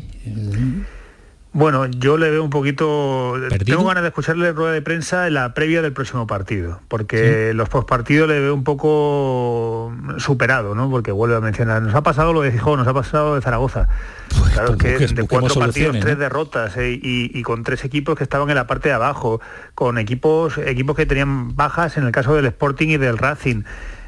[1.54, 3.36] Bueno, yo le veo un poquito...
[3.64, 7.70] Tengo ganas de escucharle rueda de prensa en la previa del próximo partido, porque los
[7.70, 10.90] postpartidos le veo un poco superado, ¿no?
[10.90, 13.88] Porque vuelve a mencionar, nos ha pasado lo de Gijón, nos ha pasado de Zaragoza.
[14.36, 18.50] Pues claro, que de cuatro partidos, tres derrotas eh, y, con tres equipos que estaban
[18.50, 19.40] en la parte de abajo,
[19.76, 23.62] con equipos, equipos que tenían bajas en el caso del Sporting y del Racing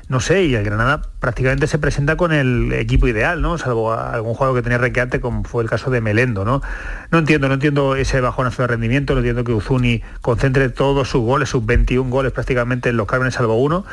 [0.07, 3.57] no sé, y el Granada prácticamente se presenta con el equipo ideal, ¿no?
[3.57, 6.61] Salvo algún juego que tenía requeante, como fue el caso de Melendo, ¿no?
[7.09, 11.21] No entiendo, no entiendo ese bajonazo de rendimiento, no entiendo que Uzuni concentre todos sus
[11.21, 13.85] goles, sus 21 goles prácticamente en los Cármenes, salvo uno.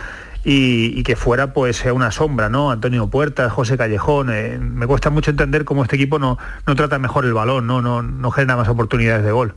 [0.45, 2.71] y, que fuera pues sea una sombra, ¿no?
[2.71, 6.37] Antonio Puertas, José Callejón, eh, me cuesta mucho entender cómo este equipo no,
[6.67, 7.81] no trata mejor el balón, ¿no?
[7.81, 9.55] No, no genera más oportunidades de gol.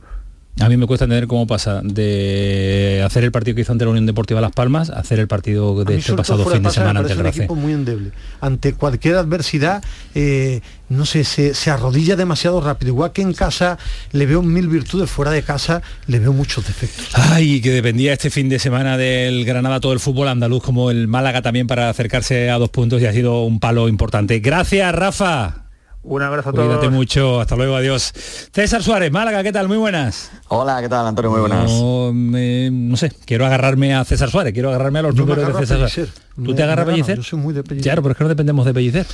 [0.58, 3.90] A mí me cuesta entender cómo pasa de hacer el partido que hizo ante la
[3.90, 7.12] Unión Deportiva Las Palmas a hacer el partido de este pasado fin de, semana ante
[7.12, 8.12] el un equipo muy endeble.
[8.40, 9.84] Ante cualquier adversidad,
[10.14, 12.92] eh, no sé, se, arrodilla demasiado rápido.
[12.92, 13.78] Igual que en casa
[14.12, 17.08] le veo mil virtudes, fuera de casa le veo muchos defectos.
[17.12, 21.06] Ay, que dependía este fin de semana del Granada todo el fútbol andaluz como el
[21.06, 24.40] Málaga también para acercarse a dos puntos y ha sido un palo importante.
[24.40, 25.65] Gracias, Rafa.
[26.08, 26.66] Un abrazo a todos.
[26.68, 28.12] Cuídate mucho, hasta luego, adiós.
[28.52, 29.66] César Suárez, Málaga, ¿qué tal?
[29.66, 30.30] Muy buenas.
[30.48, 31.32] Hola, ¿qué tal, Antonio?
[31.32, 31.68] Muy buenas.
[31.68, 36.12] No, sé, quiero agarrarme a César Suárez, quiero agarrarme a los números de César Suárez.
[36.36, 37.16] ¿Tú te agarras a Pellicer?
[37.16, 37.90] Yo soy muy de Pellicer.
[37.90, 39.06] Claro, pero es que no dependemos de Pellicer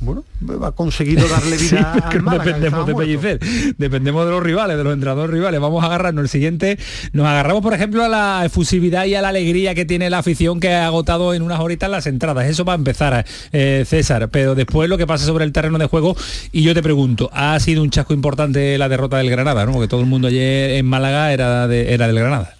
[0.00, 0.24] bueno,
[0.62, 3.40] ha conseguido darle vida sí, que no dependemos de Pellicer,
[3.76, 5.60] dependemos de los rivales, de los entrenadores rivales.
[5.60, 6.78] Vamos a agarrarnos el siguiente.
[7.12, 10.58] Nos agarramos, por ejemplo, a la efusividad y a la alegría que tiene la afición
[10.58, 12.46] que ha agotado en unas horitas las entradas.
[12.46, 14.28] Eso va a empezar, eh, César.
[14.30, 16.16] Pero después lo que pasa sobre el terreno de juego,
[16.52, 19.72] y yo te pregunto, ha sido un chasco importante la derrota del Granada, ¿no?
[19.72, 22.59] Porque todo el mundo ayer en Málaga era, de, era del Granada.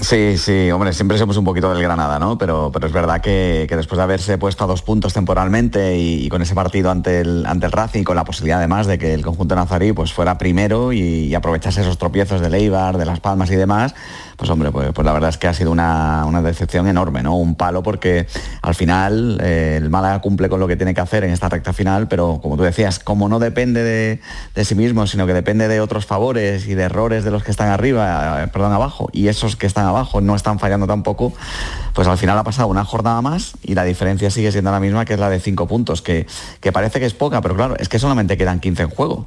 [0.00, 2.36] Sí, sí, hombre, siempre somos un poquito del Granada, ¿no?
[2.36, 6.42] Pero, pero es verdad que, después de haberse puesto a dos puntos temporalmente y, con
[6.42, 9.54] ese partido ante el, ante el Racing, con la posibilidad además de que el conjunto
[9.54, 13.56] nazarí pues fuera primero y, y aprovechase esos tropiezos de Leibar, de Las Palmas y
[13.56, 13.94] demás,
[14.36, 17.36] pues hombre, pues, pues, la verdad es que ha sido una, decepción enorme, ¿no?
[17.36, 18.26] Un palo porque
[18.62, 21.72] al final eh, el Málaga cumple con lo que tiene que hacer en esta recta
[21.72, 25.80] final, pero como tú decías, como no depende de, sí mismo, sino que depende de
[25.80, 29.56] otros favores y de errores de los que están arriba, eh, perdón, abajo, y esos
[29.56, 31.32] que están abajo no están fallando tampoco,
[31.94, 35.04] pues al final ha pasado una jornada más y la diferencia sigue siendo la misma,
[35.04, 36.26] que es la de cinco puntos, que,
[36.60, 39.26] que parece que es poca, pero claro, es que solamente quedan 15 en juego.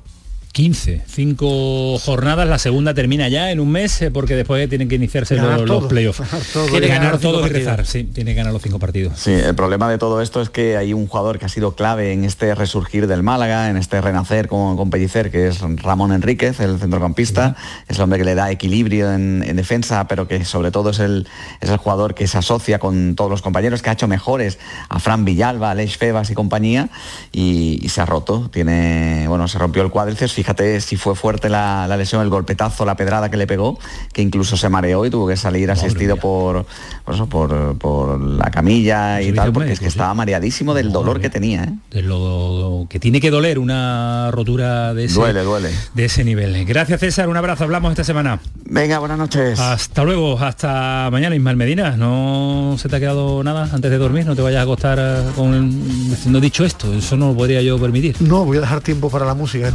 [0.57, 4.95] 15, 5 jornadas, la segunda termina ya en un mes eh, porque después tienen que
[4.95, 6.23] iniciarse los, playoffs.
[6.71, 9.19] Tiene que ganar todo y rezar, sí, tiene que ganar los cinco partidos.
[9.19, 12.11] Sí, el problema de todo esto es que hay un jugador que ha sido clave
[12.11, 16.59] en este resurgir del Málaga, en este renacer con, con Pellicer, que es Ramón Enríquez,
[16.59, 17.55] el centrocampista,
[17.87, 21.27] es el hombre que le da equilibrio en, defensa, pero que sobre todo es el,
[21.61, 24.57] es el jugador que se asocia con todos los compañeros, que ha hecho mejores
[24.89, 26.89] a Fran Villalba, a Leix Febas y compañía,
[27.31, 31.93] y, se ha roto, tiene, bueno, se rompió el cuádriceps, fíjate si fue fuerte la,
[31.97, 33.77] lesión, el golpetazo, la pedrada que le pegó,
[34.13, 36.65] que incluso se mareó y tuvo que salir asistido por,
[37.03, 41.65] por, por, la camilla y tal, porque es que estaba mareadísimo del dolor que tenía.
[41.65, 41.73] ¿eh?
[41.91, 45.69] De lo que tiene que doler una rotura de ese, duele, duele.
[45.93, 46.63] de ese nivel.
[46.63, 48.39] Gracias César, un abrazo, hablamos esta semana.
[48.69, 49.59] Venga, buenas noches.
[49.59, 51.97] Hasta luego, hasta mañana, Ismael Medina.
[51.97, 54.25] ¿No se te ha quedado nada antes de dormir?
[54.25, 56.93] ¿No te vayas a acostar con no dicho esto?
[56.93, 58.15] Eso no lo podría yo permitir.
[58.21, 59.71] No, voy a dejar tiempo para la música.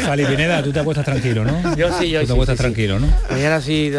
[0.00, 1.76] Fali, Pineda, tú te acuestas tranquilo, ¿no?
[1.76, 3.06] Yo sí, yo tú te acuestas tranquilo, ¿no?
[3.30, 3.90] Mañana sí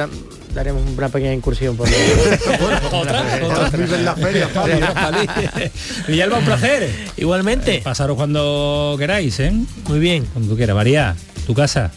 [0.53, 1.88] daremos una pequeña incursión por
[2.91, 3.69] otra, otra.
[3.73, 4.49] en la feria,
[6.07, 6.89] Villalba, un placer.
[7.17, 7.75] Igualmente.
[7.75, 9.51] Eh, pasaros cuando queráis, ¿eh?
[9.88, 10.25] Muy bien.
[10.31, 10.75] Cuando tú quieras.
[10.75, 11.15] María,
[11.46, 11.91] tu casa.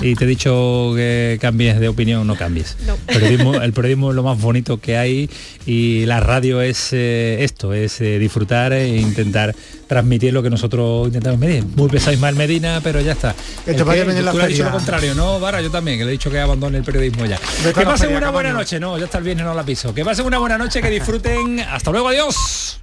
[0.00, 2.76] Y te he dicho que cambies de opinión, no cambies.
[3.06, 5.30] El, periodismo, es lo más bonito que hay
[5.66, 9.54] y la radio es eh, esto, es eh, disfrutar e intentar
[9.86, 11.64] transmitir lo que nosotros intentamos medir.
[11.76, 13.34] Muy pesado Ismael Medina, pero ya está.
[13.64, 15.62] Que te vaya bien en la tú dicho lo contrario, ¿no, Vara?
[15.62, 17.38] Yo también, que le he dicho que abandone el periodismo ya.
[17.38, 18.80] que pasen una buena noche.
[18.80, 19.94] No, ya está el viernes, no la piso.
[19.94, 21.60] Que pasen una buena noche, que disfruten.
[21.60, 22.80] Hasta luego, adiós.